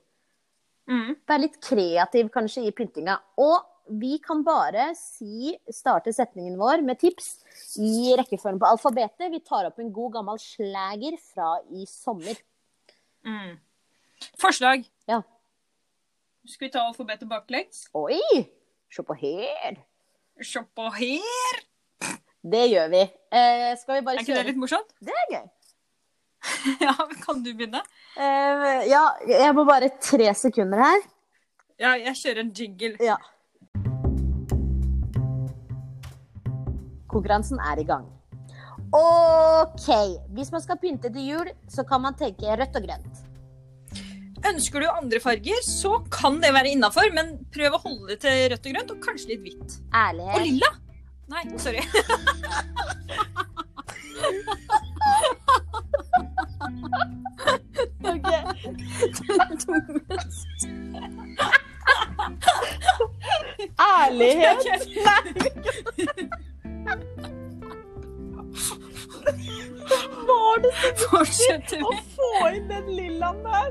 Mm. 0.88 1.18
Være 1.28 1.44
litt 1.44 1.58
kreativ 1.64 2.30
kanskje 2.34 2.68
i 2.68 2.74
pyntinga. 2.76 3.18
Og 3.44 3.58
vi 3.90 4.18
kan 4.24 4.44
bare 4.46 4.90
si, 4.98 5.54
starte 5.74 6.14
setningen 6.14 6.58
vår 6.60 6.84
med 6.86 7.00
tips 7.02 7.30
i 7.82 8.14
rekkefølgen 8.18 8.60
på 8.62 8.70
alfabetet. 8.70 9.30
Vi 9.34 9.42
tar 9.46 9.70
opp 9.70 9.80
en 9.82 9.92
god 9.94 10.18
gammel 10.20 10.40
slager 10.42 11.18
fra 11.22 11.56
i 11.72 11.88
sommer. 11.90 12.40
Mm. 13.28 13.58
Forslag. 14.42 14.86
Ja. 15.10 15.22
Skal 16.48 16.68
vi 16.68 16.72
ta 16.74 16.86
alfabetet 16.88 17.30
baklengs? 17.30 17.88
Oi! 17.98 18.20
Se 18.92 19.04
på 19.04 19.18
her. 19.20 19.82
Se 20.42 20.64
på 20.64 20.90
her! 20.96 21.64
Det 22.48 22.66
gjør 22.72 22.90
vi. 22.94 23.04
Eh, 23.36 23.72
skal 23.80 23.98
vi 23.98 24.04
bare 24.06 24.20
Er 24.20 24.24
ikke 24.24 24.38
det 24.38 24.50
litt 24.52 24.60
morsomt? 24.62 24.94
Det 25.04 25.16
er 25.26 25.32
gøy. 25.34 25.48
ja, 26.86 26.94
kan 27.24 27.42
du 27.44 27.50
begynne? 27.52 27.82
Eh, 28.16 28.86
ja, 28.88 29.04
jeg 29.28 29.56
må 29.58 29.66
bare 29.68 29.90
tre 30.00 30.30
sekunder 30.38 30.84
her. 30.84 31.02
Ja, 31.78 31.98
jeg 32.00 32.16
kjører 32.18 32.46
en 32.46 32.54
jingle. 32.56 32.94
Ja. 33.04 33.18
Konkurransen 37.18 37.58
er 37.66 37.82
i 37.82 37.86
gang. 37.88 38.06
OK. 38.94 39.88
Hvis 40.38 40.52
man 40.54 40.62
skal 40.62 40.78
pynte 40.82 41.10
til 41.10 41.32
jul, 41.32 41.50
så 41.70 41.84
kan 41.88 42.04
man 42.04 42.18
tenke 42.18 42.46
rødt 42.46 42.78
og 42.78 42.86
grønt. 42.86 43.24
Ønsker 44.46 44.84
du 44.84 44.88
andre 44.92 45.20
farger, 45.20 45.64
så 45.66 45.98
kan 46.14 46.38
det 46.44 46.54
være 46.54 46.76
innafor, 46.76 47.10
men 47.16 47.40
prøv 47.54 47.74
å 47.74 47.82
holde 47.88 48.12
det 48.12 48.20
til 48.22 48.36
rødt 48.54 48.70
og 48.70 48.76
grønt, 48.76 48.94
og 48.94 49.02
kanskje 49.02 49.34
litt 49.34 49.44
hvitt. 49.48 49.80
Og 49.98 50.44
lilla! 50.46 50.70
Nei, 51.28 51.44
sorry. 51.60 51.82
Ærlighet. 64.06 64.62
Var 70.28 70.62
det 70.64 70.72
så 71.00 71.20
viktig 71.24 71.82
å 71.84 71.92
få 72.16 72.32
inn 72.56 72.68
den 72.72 72.88
lillaen 72.98 73.44
der? 73.46 73.70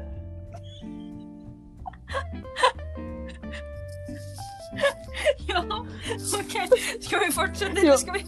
Ja, 5.49 5.63
OK. 6.41 6.55
Skal 7.01 7.21
vi 7.25 7.33
fortsette, 7.33 7.81
Jo. 7.81 7.83
eller 7.87 7.97
skal 7.97 8.15
vi 8.15 8.21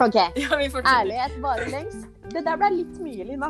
OK. 0.00 0.14
Ja, 0.14 0.56
vi. 0.58 0.66
Ærlighet 0.84 1.42
varer 1.42 1.68
lengst. 1.72 2.06
Det 2.34 2.42
der 2.44 2.56
ble 2.60 2.70
litt 2.74 2.98
mye, 3.02 3.24
Lina. 3.28 3.48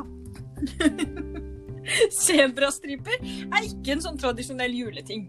Sebrastriper 2.24 3.16
er 3.24 3.62
ikke 3.66 3.92
en 3.96 4.02
sånn 4.04 4.18
tradisjonell 4.20 4.72
juleting. 4.76 5.22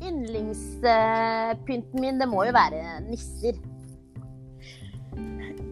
Yndlingspynten 0.00 1.98
min, 2.00 2.18
det 2.20 2.28
må 2.30 2.44
jo 2.46 2.52
være 2.54 3.00
nisser. 3.08 3.54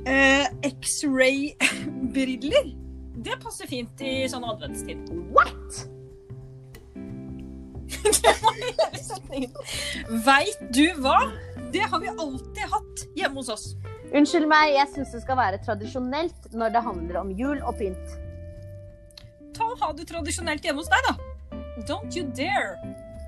Eh, 0.08 0.46
X-ray-briller. 0.62 2.72
Det 3.18 3.34
passer 3.42 3.66
fint 3.68 4.00
i 4.00 4.28
sånn 4.30 4.44
adventstid. 4.46 4.98
What?! 5.34 5.88
Veit 10.24 10.60
du 10.72 10.94
hva? 11.02 11.18
Det 11.74 11.82
har 11.90 12.00
vi 12.00 12.08
alltid 12.08 12.66
hatt 12.72 12.96
hjemme 13.18 13.36
hos 13.42 13.50
oss. 13.52 13.66
Unnskyld 14.14 14.46
meg, 14.48 14.72
jeg 14.78 14.88
syns 14.94 15.12
det 15.12 15.20
skal 15.24 15.36
være 15.40 15.58
tradisjonelt 15.66 16.40
når 16.56 16.68
det 16.76 16.82
handler 16.86 17.16
om 17.20 17.28
jul 17.36 17.58
og 17.58 17.74
pynt. 17.80 18.06
Ta 19.58 19.64
og 19.74 19.78
Ha 19.82 19.88
det 19.98 20.06
tradisjonelt 20.08 20.62
hjemme 20.64 20.80
hos 20.80 20.92
deg, 20.94 21.02
da. 21.10 21.14
Don't 21.90 22.12
you 22.16 22.24
dare 22.38 22.72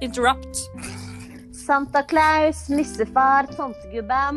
interrupt. 0.01 0.55
Santa 1.53 2.01
Claus, 2.09 2.59
nissefar, 2.73 3.43
tomtegubben. 3.59 4.35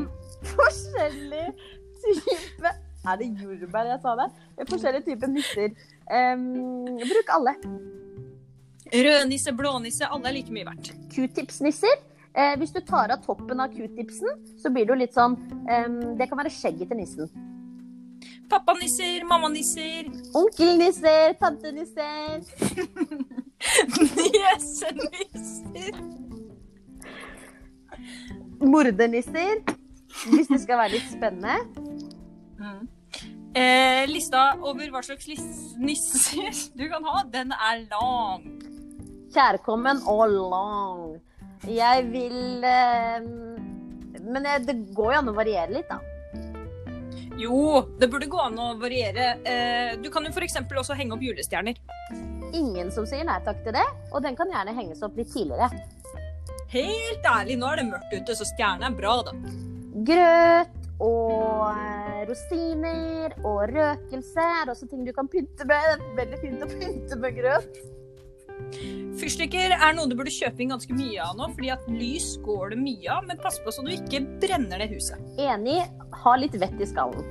Forskjellig 0.57 1.47
type 2.03 2.73
Er 3.03 3.19
det 3.19 3.27
jordbær 3.41 3.89
jeg 3.91 3.99
sa 4.03 4.15
det? 4.19 4.29
Forskjellige 4.69 5.05
typer 5.09 5.31
nisser. 5.31 5.73
Um, 6.07 6.85
bruk 7.03 7.31
alle. 7.35 7.53
Rødnisse, 8.93 9.51
blånisse, 9.57 10.07
alle 10.07 10.29
er 10.29 10.37
like 10.37 10.53
mye 10.53 10.67
verdt. 10.67 10.93
Q-tips-nisser. 11.11 12.01
Eh, 12.33 12.55
hvis 12.57 12.71
du 12.73 12.79
tar 12.81 13.11
av 13.13 13.21
toppen 13.25 13.59
av 13.61 13.73
q-tipsen, 13.75 14.39
så 14.57 14.71
blir 14.73 14.87
det 14.87 14.93
jo 14.93 15.01
litt 15.03 15.13
sånn 15.13 15.35
um, 15.37 15.97
Det 16.17 16.25
kan 16.29 16.39
være 16.39 16.53
skjegget 16.53 16.89
til 16.89 16.97
nissen. 16.97 17.29
Pappanisser, 18.49 19.23
mammanisser, 19.29 20.09
Onkelnisser, 20.37 21.35
tantenisser. 21.41 22.41
niesenisser. 24.17 25.93
Mordernisser. 28.59 29.63
Hvis 30.21 30.49
det 30.51 30.61
skal 30.63 30.79
være 30.83 30.95
litt 30.95 31.09
spennende. 31.11 31.57
Eh, 33.53 34.03
lista 34.09 34.55
over 34.65 34.87
hva 34.89 35.03
slags 35.05 35.27
nisser 35.77 36.55
du 36.79 36.87
kan 36.89 37.05
ha, 37.05 37.21
den 37.29 37.53
er 37.53 37.83
lang. 37.91 38.47
Kjærkommen 39.33 40.01
og 40.09 40.23
lang. 40.33 41.03
Jeg 41.69 42.07
vil 42.11 42.65
eh, 42.65 43.27
Men 44.25 44.47
det 44.65 44.75
går 44.97 45.13
jo 45.13 45.19
an 45.19 45.29
å 45.29 45.35
variere 45.37 45.75
litt, 45.75 45.91
da. 45.91 45.99
Jo, 47.37 47.83
det 47.99 48.09
burde 48.09 48.29
gå 48.29 48.39
an 48.41 48.57
å 48.61 48.71
variere. 48.81 49.35
Eh, 49.45 49.93
du 50.01 50.09
kan 50.13 50.25
jo 50.25 50.33
f.eks. 50.33 50.57
også 50.69 50.97
henge 50.97 51.15
opp 51.15 51.25
julestjerner. 51.25 51.77
Ingen 52.53 52.89
som 52.93 53.05
sier 53.09 53.25
nei 53.25 53.39
takk 53.45 53.61
til 53.65 53.73
det, 53.77 53.85
og 54.13 54.21
den 54.25 54.37
kan 54.37 54.49
gjerne 54.53 54.75
henges 54.77 55.01
opp 55.05 55.17
litt 55.17 55.31
tidligere. 55.33 55.69
Helt 56.73 57.29
ærlig, 57.29 57.57
nå 57.61 57.69
er 57.69 57.81
det 57.81 57.89
mørkt 57.89 58.13
ute, 58.17 58.37
så 58.37 58.49
stjerne 58.49 58.89
er 58.89 58.97
bra, 58.97 59.19
da. 59.29 59.33
Grøt 60.07 60.79
og 61.03 61.73
eh, 61.73 62.21
rosiner 62.29 63.33
og 63.43 63.71
røkelse 63.71 64.45
er 64.61 64.71
også 64.71 64.87
ting 64.89 65.03
du 65.07 65.13
kan 65.15 65.29
pynte 65.31 65.67
med. 65.69 65.83
Det 65.89 65.95
er 65.95 66.15
veldig 66.21 66.39
fint 66.41 66.63
å 66.65 66.69
pynte 66.71 67.19
med 67.19 67.37
grøt. 67.37 67.83
Fyrstikker 69.19 69.73
er 69.75 69.93
noe 69.95 70.09
du 70.09 70.15
burde 70.17 70.33
kjøpe 70.33 70.63
inn 70.63 70.73
ganske 70.73 70.95
mye 70.97 71.21
av 71.21 71.37
nå, 71.37 71.49
fordi 71.53 71.71
at 71.73 71.85
lys 71.91 72.33
går 72.45 72.73
det 72.73 72.79
mye 72.81 73.09
av, 73.13 73.25
men 73.29 73.39
pass 73.41 73.59
på 73.63 73.73
så 73.73 73.85
du 73.85 73.91
ikke 73.93 74.23
brenner 74.41 74.81
det 74.81 74.89
huset. 74.93 75.21
Enig, 75.41 75.79
ha 76.23 76.35
litt 76.39 76.57
vett 76.61 76.81
i 76.81 76.89
skallen. 76.89 77.25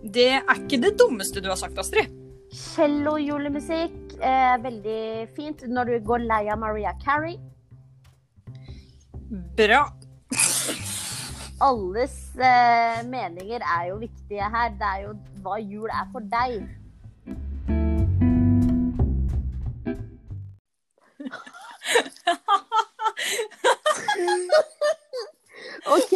Det 0.00 0.30
er 0.38 0.56
ikke 0.56 0.80
det 0.80 0.94
dummeste 1.00 1.42
du 1.42 1.50
har 1.50 1.58
sagt, 1.60 1.78
Astrid. 1.80 2.12
Cello-julemusikk 2.50 4.16
er 4.26 4.60
veldig 4.62 5.02
fint 5.36 5.62
når 5.70 5.92
du 5.92 6.06
går 6.08 6.24
lei 6.26 6.44
av 6.50 6.60
Maria 6.62 6.94
Carey. 7.02 7.36
Bra. 9.58 9.84
Alles 11.60 12.14
eh, 12.40 13.02
meninger 13.04 13.60
er 13.60 13.82
jo 13.90 13.96
viktige 14.00 14.46
her. 14.54 14.70
Det 14.80 14.86
er 14.86 15.00
jo 15.04 15.10
hva 15.44 15.58
jul 15.60 15.90
er 15.92 16.06
for 16.12 16.20
deg. 16.32 16.64
OK, 25.96 26.12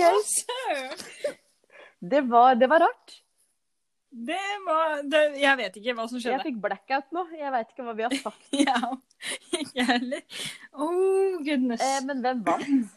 det 2.00 2.20
var, 2.30 2.54
det 2.54 2.66
var 2.70 2.80
rart. 2.86 3.20
Det 4.14 4.38
var 4.66 5.02
det, 5.10 5.22
Jeg 5.42 5.56
vet 5.58 5.76
ikke 5.76 5.94
hva 5.98 6.04
som 6.08 6.20
skjedde. 6.20 6.36
Jeg 6.38 6.44
fikk 6.48 6.58
blackout 6.62 7.08
nå. 7.12 7.22
Jeg 7.34 7.52
veit 7.52 7.68
ikke 7.72 7.82
hva 7.84 7.94
vi 7.98 8.02
har 8.06 8.14
sagt. 8.22 8.44
Ja, 8.68 8.78
ikke 9.60 9.82
heller. 9.88 10.20
Oh, 10.72 11.40
goodness. 11.44 11.80
Eh, 11.82 12.00
men 12.06 12.16
hvem 12.24 12.44
vant? 12.46 12.92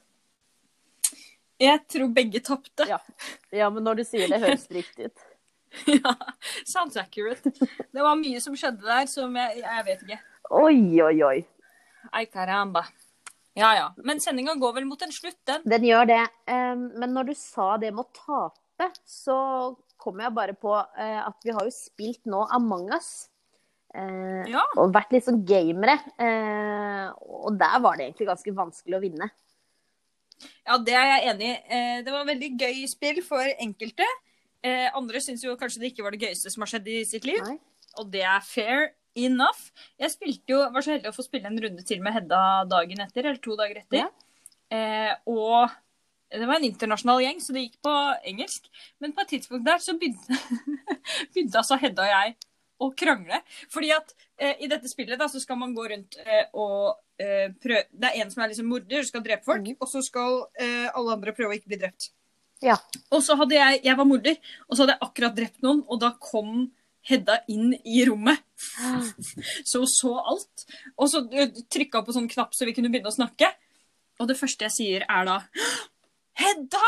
Jeg 1.60 1.82
tror 1.90 2.12
begge 2.14 2.40
tapte. 2.46 2.86
Ja. 2.90 3.00
Ja, 3.56 3.70
men 3.74 3.84
når 3.88 4.02
du 4.02 4.04
sier 4.06 4.30
det, 4.30 4.40
høres 4.44 4.68
det 4.70 4.84
riktig 4.84 5.10
ut. 5.12 5.26
Ja, 5.92 6.14
sounds 6.66 6.96
accurate. 6.98 7.52
Det 7.52 8.02
var 8.02 8.16
mye 8.18 8.40
som 8.42 8.56
skjedde 8.58 8.86
der 8.88 9.06
som 9.12 9.36
jeg, 9.36 9.60
jeg 9.62 9.84
vet 9.86 10.06
ikke. 10.06 10.20
Oi, 10.56 10.78
oi, 11.04 11.18
oi. 11.28 11.40
Ay 12.16 12.26
caramba. 12.32 12.86
Ja 13.58 13.74
ja. 13.76 13.88
Men 14.08 14.22
sendinga 14.24 14.56
går 14.62 14.78
vel 14.78 14.88
mot 14.88 15.02
en 15.04 15.12
slutt, 15.14 15.38
den. 15.50 15.66
Den 15.68 15.86
gjør 15.90 16.08
det. 16.10 16.22
Men 16.48 17.12
når 17.14 17.30
du 17.30 17.34
sa 17.38 17.74
det 17.82 17.92
med 17.94 18.06
å 18.06 18.16
tape, 18.16 18.88
så 19.06 19.38
kom 20.00 20.22
jeg 20.24 20.34
bare 20.38 20.56
på 20.56 20.72
eh, 20.78 21.20
at 21.26 21.44
vi 21.44 21.52
har 21.58 21.66
jo 21.68 21.74
spilt 21.74 22.24
nå 22.30 22.46
Among 22.56 22.88
us. 22.96 23.28
Eh, 23.94 24.46
Ja. 24.54 24.64
Og 24.80 24.94
vært 24.96 25.12
litt 25.18 25.28
sånn 25.28 25.44
gamere. 25.50 25.98
Eh, 26.22 27.10
og 27.28 27.58
der 27.60 27.82
var 27.84 27.98
det 28.00 28.08
egentlig 28.08 28.30
ganske 28.32 28.56
vanskelig 28.56 28.98
å 28.98 29.04
vinne. 29.04 29.30
Ja, 30.68 30.78
det 30.78 30.94
er 30.98 31.08
jeg 31.12 31.30
enig 31.34 31.48
i. 31.50 31.56
Eh, 31.74 32.02
Det 32.06 32.14
var 32.14 32.28
veldig 32.28 32.50
gøy 32.60 32.84
spill 32.92 33.22
for 33.26 33.44
enkelte. 33.58 34.06
Eh, 34.64 34.88
Andre 34.98 35.22
syns 35.24 35.44
jo 35.46 35.56
kanskje 35.58 35.82
det 35.82 35.92
ikke 35.94 36.06
var 36.06 36.16
det 36.16 36.22
gøyeste 36.26 36.52
som 36.54 36.62
har 36.66 36.72
skjedd 36.74 36.88
i 36.94 37.02
sitt 37.08 37.26
liv. 37.26 37.42
Nei? 37.46 37.58
Og 37.98 38.12
det 38.14 38.22
er 38.28 38.44
fair 38.46 38.92
enough. 39.18 39.72
Jeg 39.98 40.14
spilte 40.14 40.54
jo, 40.54 40.60
var 40.74 40.86
så 40.86 40.94
heldig 40.94 41.10
å 41.10 41.16
få 41.16 41.26
spille 41.26 41.50
en 41.50 41.58
runde 41.64 41.84
til 41.88 42.02
med 42.06 42.14
Hedda 42.14 42.42
dagen 42.70 43.02
etter, 43.02 43.26
eller 43.26 43.42
to 43.42 43.56
dager 43.58 43.80
etter. 43.82 44.04
Ja. 44.04 44.10
Eh, 44.70 45.14
og 45.32 45.72
det 46.30 46.46
var 46.46 46.60
en 46.60 46.68
internasjonal 46.68 47.24
gjeng, 47.24 47.40
så 47.42 47.56
det 47.56 47.64
gikk 47.66 47.80
på 47.88 47.96
engelsk. 48.30 48.68
Men 49.02 49.16
på 49.16 49.24
et 49.24 49.32
tidspunkt 49.38 49.66
der 49.66 49.82
så 49.82 49.96
begynte, 49.98 50.38
begynte 51.34 51.62
altså 51.64 51.80
Hedda 51.82 52.06
og 52.06 52.14
jeg 52.14 52.36
å 52.84 52.92
krangle. 52.94 53.42
Fordi 53.74 53.94
at 53.96 54.14
i 54.38 54.70
dette 54.70 54.90
spillet 54.90 55.20
da, 55.20 55.28
så 55.30 55.42
skal 55.42 55.58
man 55.58 55.74
gå 55.74 55.88
rundt 55.90 56.20
eh, 56.22 56.46
og 56.54 57.00
eh, 57.22 57.50
prøve 57.58 57.88
Det 57.90 58.10
er 58.10 58.22
en 58.22 58.32
som 58.34 58.44
er 58.44 58.52
liksom 58.52 58.70
morder, 58.70 59.06
skal 59.08 59.24
drepe 59.26 59.48
folk, 59.48 59.70
og 59.80 59.90
så 59.90 60.04
skal 60.06 60.44
eh, 60.62 60.88
alle 60.94 61.16
andre 61.18 61.34
prøve 61.38 61.56
å 61.56 61.58
ikke 61.58 61.72
bli 61.74 61.80
drept. 61.82 62.12
Ja. 62.62 62.78
Og 63.14 63.22
så 63.26 63.36
hadde 63.38 63.58
jeg 63.58 63.82
Jeg 63.86 63.98
var 63.98 64.10
morder, 64.10 64.38
og 64.68 64.76
så 64.76 64.84
hadde 64.84 64.96
jeg 64.96 65.08
akkurat 65.10 65.38
drept 65.38 65.66
noen, 65.66 65.84
og 65.88 66.02
da 66.04 66.14
kom 66.22 66.68
Hedda 67.08 67.38
inn 67.48 67.72
i 67.88 68.02
rommet. 68.04 68.42
Så 69.70 69.80
hun 69.80 69.88
så 69.88 70.10
alt. 70.28 70.66
Og 71.00 71.08
så 71.08 71.22
trykka 71.72 72.02
på 72.04 72.12
sånn 72.12 72.28
knapp 72.28 72.52
så 72.52 72.68
vi 72.68 72.74
kunne 72.76 72.92
begynne 72.92 73.08
å 73.08 73.16
snakke. 73.16 73.48
Og 74.20 74.28
det 74.28 74.36
første 74.36 74.68
jeg 74.68 74.76
sier, 74.76 75.06
er 75.08 75.30
da 75.30 75.38
Hedda! 76.36 76.84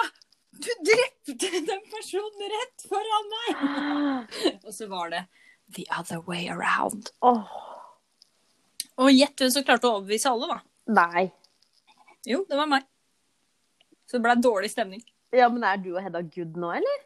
Du 0.60 0.68
drepte 0.84 1.62
den 1.64 1.86
personen 1.88 2.52
rett 2.52 2.84
foran 2.90 3.32
meg! 3.32 4.34
Og 4.68 4.74
så 4.76 4.90
var 4.92 5.14
det 5.14 5.24
the 5.76 5.86
other 5.98 6.20
way 6.28 6.48
around. 6.50 7.12
Åh, 7.22 7.58
Og 9.00 9.12
gjett 9.14 9.40
hvem 9.40 9.52
som 9.54 9.64
klarte 9.64 9.88
å 9.88 9.98
overbevise 10.00 10.32
alle, 10.32 10.48
da. 10.48 10.60
nei. 11.00 11.28
Jo, 12.28 12.42
det 12.50 12.58
var 12.60 12.68
meg. 12.68 12.84
Så 14.10 14.18
det 14.18 14.26
ble 14.26 14.34
dårlig 14.44 14.70
stemning. 14.74 15.04
Ja, 15.32 15.48
men 15.50 15.64
er 15.64 15.78
du 15.80 15.94
og 15.94 16.02
Hedda 16.04 16.20
good 16.26 16.58
nå, 16.60 16.72
eller? 16.76 17.06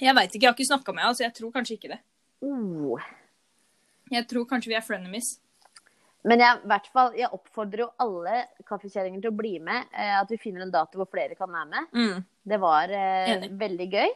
Jeg 0.00 0.14
veit 0.16 0.30
ikke, 0.32 0.44
jeg 0.44 0.48
har 0.48 0.54
ikke 0.56 0.68
snakka 0.70 0.94
med 0.94 1.04
henne, 1.04 1.16
så 1.18 1.24
jeg 1.26 1.34
tror 1.36 1.52
kanskje 1.52 1.76
ikke 1.76 1.90
det. 1.92 1.98
Oh. 2.46 2.96
Jeg 4.12 4.26
tror 4.30 4.46
kanskje 4.48 4.70
vi 4.72 4.78
er 4.78 4.84
frenemies. 4.86 5.34
Men 6.26 6.40
jeg, 6.42 6.62
hvert 6.66 6.88
fall, 6.94 7.12
jeg 7.18 7.30
oppfordrer 7.36 7.84
jo 7.84 7.88
alle 8.02 8.40
kaffekjerringer 8.66 9.22
til 9.22 9.30
å 9.30 9.36
bli 9.38 9.52
med. 9.62 9.86
Eh, 9.92 10.14
at 10.18 10.30
vi 10.32 10.38
finner 10.42 10.64
en 10.64 10.72
dato 10.74 10.98
hvor 10.98 11.08
flere 11.12 11.36
kan 11.38 11.52
være 11.52 11.68
med. 11.70 11.92
Mm. 11.94 12.24
Det 12.52 12.58
var 12.62 12.94
eh, 12.96 13.46
veldig 13.60 13.86
gøy. 13.92 14.14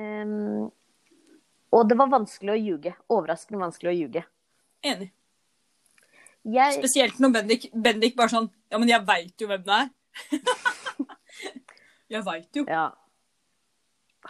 Ehm, 0.00 0.68
og 1.74 1.88
det 1.90 1.96
var 1.98 2.10
vanskelig 2.12 2.54
å 2.54 2.58
ljuge. 2.60 2.92
Overraskende 3.12 3.62
vanskelig 3.62 3.92
å 3.92 3.96
ljuge. 3.96 4.22
Enig. 4.86 5.10
Jeg, 6.46 6.76
Spesielt 6.78 7.18
når 7.18 7.32
Bendik, 7.34 7.64
Bendik 7.74 8.14
bare 8.14 8.30
sånn 8.30 8.44
Ja, 8.70 8.78
men 8.78 8.86
jeg 8.86 9.02
veit 9.02 9.42
jo 9.42 9.48
hvem 9.50 9.64
det 9.66 9.78
er. 9.80 9.88
jeg 12.14 12.22
veit 12.28 12.60
jo. 12.60 12.62
ja. 12.70 12.84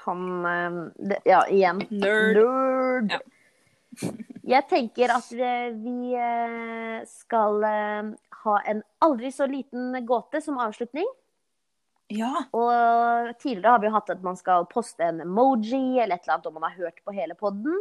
Han 0.07 0.22
ehm, 0.49 0.78
det, 0.97 1.20
Ja, 1.28 1.43
igjen. 1.53 1.82
Nerd. 1.91 2.41
Nerd. 2.41 3.12
Ja. 3.16 3.20
Jeg 4.47 4.62
tenker 4.70 5.11
at 5.11 5.30
eh, 5.34 5.72
vi 5.74 6.12
eh, 6.14 7.01
skal 7.11 7.64
eh, 7.66 8.11
ha 8.45 8.59
en 8.70 8.82
aldri 9.03 9.32
så 9.34 9.49
liten 9.51 9.97
gåte 10.07 10.39
som 10.45 10.61
avslutning. 10.62 11.09
Ja. 12.15 12.45
Og 12.55 13.33
tidligere 13.43 13.73
har 13.75 13.81
vi 13.83 13.91
hatt 13.91 14.11
at 14.15 14.23
man 14.23 14.37
skal 14.39 14.67
poste 14.71 15.03
en 15.03 15.21
emoji 15.25 15.99
eller 15.99 16.15
et 16.17 16.23
eller 16.27 16.37
annet 16.37 16.47
om 16.47 16.55
man 16.61 16.69
har 16.71 16.77
hørt 16.79 17.01
på 17.05 17.15
hele 17.17 17.35
podden. 17.35 17.75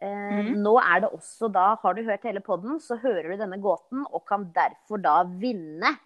Eh, 0.00 0.08
Mhm. 0.08 0.62
Nå 0.62 0.76
er 0.80 1.00
det 1.00 1.10
også 1.12 1.50
da, 1.52 1.74
har 1.82 1.94
du 1.94 2.02
hørt 2.06 2.22
hele 2.22 2.40
podden, 2.40 2.78
så 2.80 2.96
hører 3.02 3.28
du 3.32 3.36
denne 3.36 3.58
gåten 3.60 4.06
og 4.12 4.24
kan 4.26 4.46
derfor 4.54 5.02
da 5.02 5.24
vinne 5.24 5.96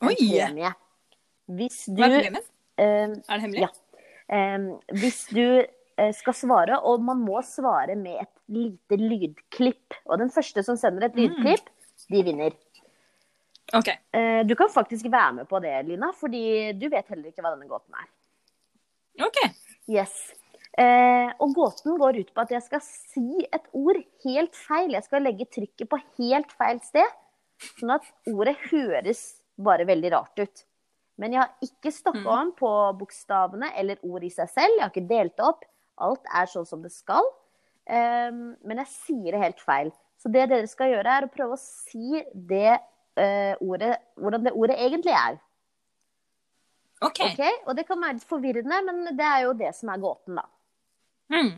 en 0.00 0.08
Oi! 0.08 0.14
premie. 0.14 0.72
Hvis 1.48 1.86
du 1.86 2.00
Hva 2.02 2.06
er 2.06 2.22
premien? 2.22 2.42
eh, 2.78 3.08
Er 3.28 3.34
det 3.34 3.40
hemmelig? 3.42 3.60
Ja. 3.60 3.68
eh, 4.28 4.58
Hvis 4.94 5.26
du 5.34 5.64
eh, 5.98 6.12
skal 6.14 6.32
svare, 6.34 6.78
og 6.84 7.02
man 7.02 7.18
må 7.26 7.42
svare 7.42 7.96
med 7.96 8.20
et 8.22 8.28
lite 8.48 8.96
lydklipp. 8.96 9.94
Og 10.06 10.18
den 10.18 10.30
første 10.30 10.62
som 10.64 10.76
sender 10.76 11.06
et 11.06 11.14
Mm. 11.16 11.26
lydklipp, 11.34 11.66
de 12.10 12.22
vinner. 12.22 12.52
OK. 13.74 13.88
Eh, 14.12 14.42
Du 14.46 14.54
kan 14.56 14.68
faktisk 14.72 15.04
være 15.12 15.32
med 15.40 15.48
på 15.48 15.60
det, 15.60 15.74
Lina, 15.86 16.12
fordi 16.16 16.72
du 16.78 16.88
vet 16.88 17.08
heller 17.08 17.28
ikke 17.30 17.42
hva 17.44 17.54
denne 17.56 17.68
gåten 17.68 17.94
er. 17.94 18.08
ok. 19.26 19.38
Yes. 19.88 20.14
Eh, 20.78 21.32
og 21.40 21.54
gåten 21.56 21.96
går 21.98 22.20
ut 22.20 22.32
på 22.34 22.40
at 22.44 22.50
jeg 22.54 22.62
skal 22.62 22.80
si 22.84 23.46
et 23.52 23.64
ord 23.74 23.96
helt 24.24 24.54
feil. 24.54 24.92
Jeg 24.94 25.04
skal 25.04 25.22
legge 25.24 25.46
trykket 25.50 25.88
på 25.90 25.98
helt 26.18 26.52
feil 26.52 26.78
sted, 26.84 27.08
sånn 27.80 27.94
at 27.96 28.04
ordet 28.30 28.54
høres 28.70 29.40
bare 29.58 29.84
veldig 29.88 30.12
rart 30.12 30.38
ut. 30.38 30.64
Men 31.18 31.32
jeg 31.34 31.40
har 31.40 31.50
ikke 31.66 31.90
stokka 31.90 32.20
Mm. 32.22 32.40
om 32.40 32.52
på 32.52 32.70
bokstavene 33.00 33.72
eller 33.76 33.98
ord 34.04 34.22
i 34.22 34.28
seg 34.30 34.48
selv. 34.48 34.76
Jeg 34.76 34.80
har 34.84 34.90
ikke 34.90 35.08
delt 35.08 35.36
det 35.36 35.44
opp. 35.44 35.64
Alt 35.98 36.22
er 36.32 36.46
sånn 36.46 36.66
som 36.66 36.80
det 36.82 36.92
skal. 36.92 37.24
Eh, 37.88 38.30
men 38.30 38.76
jeg 38.76 38.86
sier 38.86 39.32
det 39.32 39.40
helt 39.42 39.60
feil. 39.60 39.90
Så 40.18 40.30
det 40.30 40.48
dere 40.48 40.66
skal 40.68 40.92
gjøre, 40.92 41.06
er 41.06 41.26
å 41.26 41.32
prøve 41.34 41.52
å 41.56 41.58
si 41.58 42.22
det 42.34 42.78
ordet, 43.60 43.96
hvordan 44.16 44.46
det 44.46 44.54
ordet 44.54 44.78
egentlig 44.78 45.14
er. 45.16 45.38
OK. 47.00 47.20
Ok? 47.20 47.42
Og 47.66 47.76
det 47.78 47.86
kan 47.86 48.00
være 48.02 48.18
litt 48.18 48.28
forvirrende, 48.28 48.80
men 48.86 49.18
det 49.18 49.26
er 49.26 49.44
jo 49.46 49.54
det 49.58 49.70
som 49.76 49.92
er 49.92 50.02
gåten, 50.02 50.40
da. 50.40 50.46
Mm. 51.28 51.52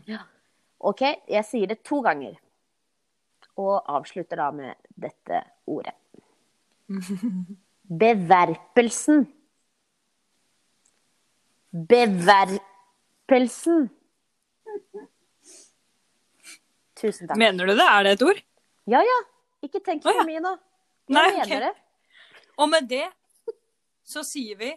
Ok, 0.91 1.03
jeg 1.29 1.47
sier 1.47 1.71
det 1.71 1.81
to 1.87 2.01
ganger. 2.05 2.35
Og 3.61 3.79
avslutter 3.91 4.39
da 4.39 4.49
med 4.55 4.75
dette 4.99 5.43
ordet. 5.69 5.95
Beverpelsen. 8.01 9.25
Beverpelsen. 11.71 13.89
Tusen 17.01 17.27
takk. 17.27 17.37
Mener 17.39 17.65
du 17.65 17.73
det? 17.73 17.87
Er 17.87 18.05
det 18.05 18.11
et 18.17 18.27
ord? 18.27 18.41
Ja, 18.91 19.01
ja. 19.05 19.19
Ikke 19.65 19.81
tenk 19.83 20.03
for 20.05 20.15
ja. 20.15 20.25
mye 20.27 20.41
nå. 20.43 20.53
Jeg 21.11 21.17
Nei, 21.17 21.31
mener 21.35 21.43
ok. 21.43 21.59
det. 21.65 21.71
Og 22.63 22.69
med 22.71 22.87
det 22.87 23.07
så 24.07 24.23
sier 24.23 24.55
vi 24.59 24.69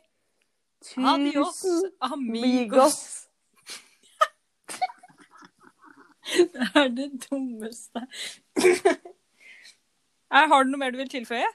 adios, 0.99 1.61
amigos. 2.03 2.99
Det 6.35 6.67
er 6.75 6.89
det 6.89 7.11
dummeste. 7.31 8.01
Har 10.35 10.65
du 10.65 10.71
noe 10.73 10.81
mer 10.81 10.91
du 10.91 10.97
vil 10.99 11.11
tilføye? 11.13 11.47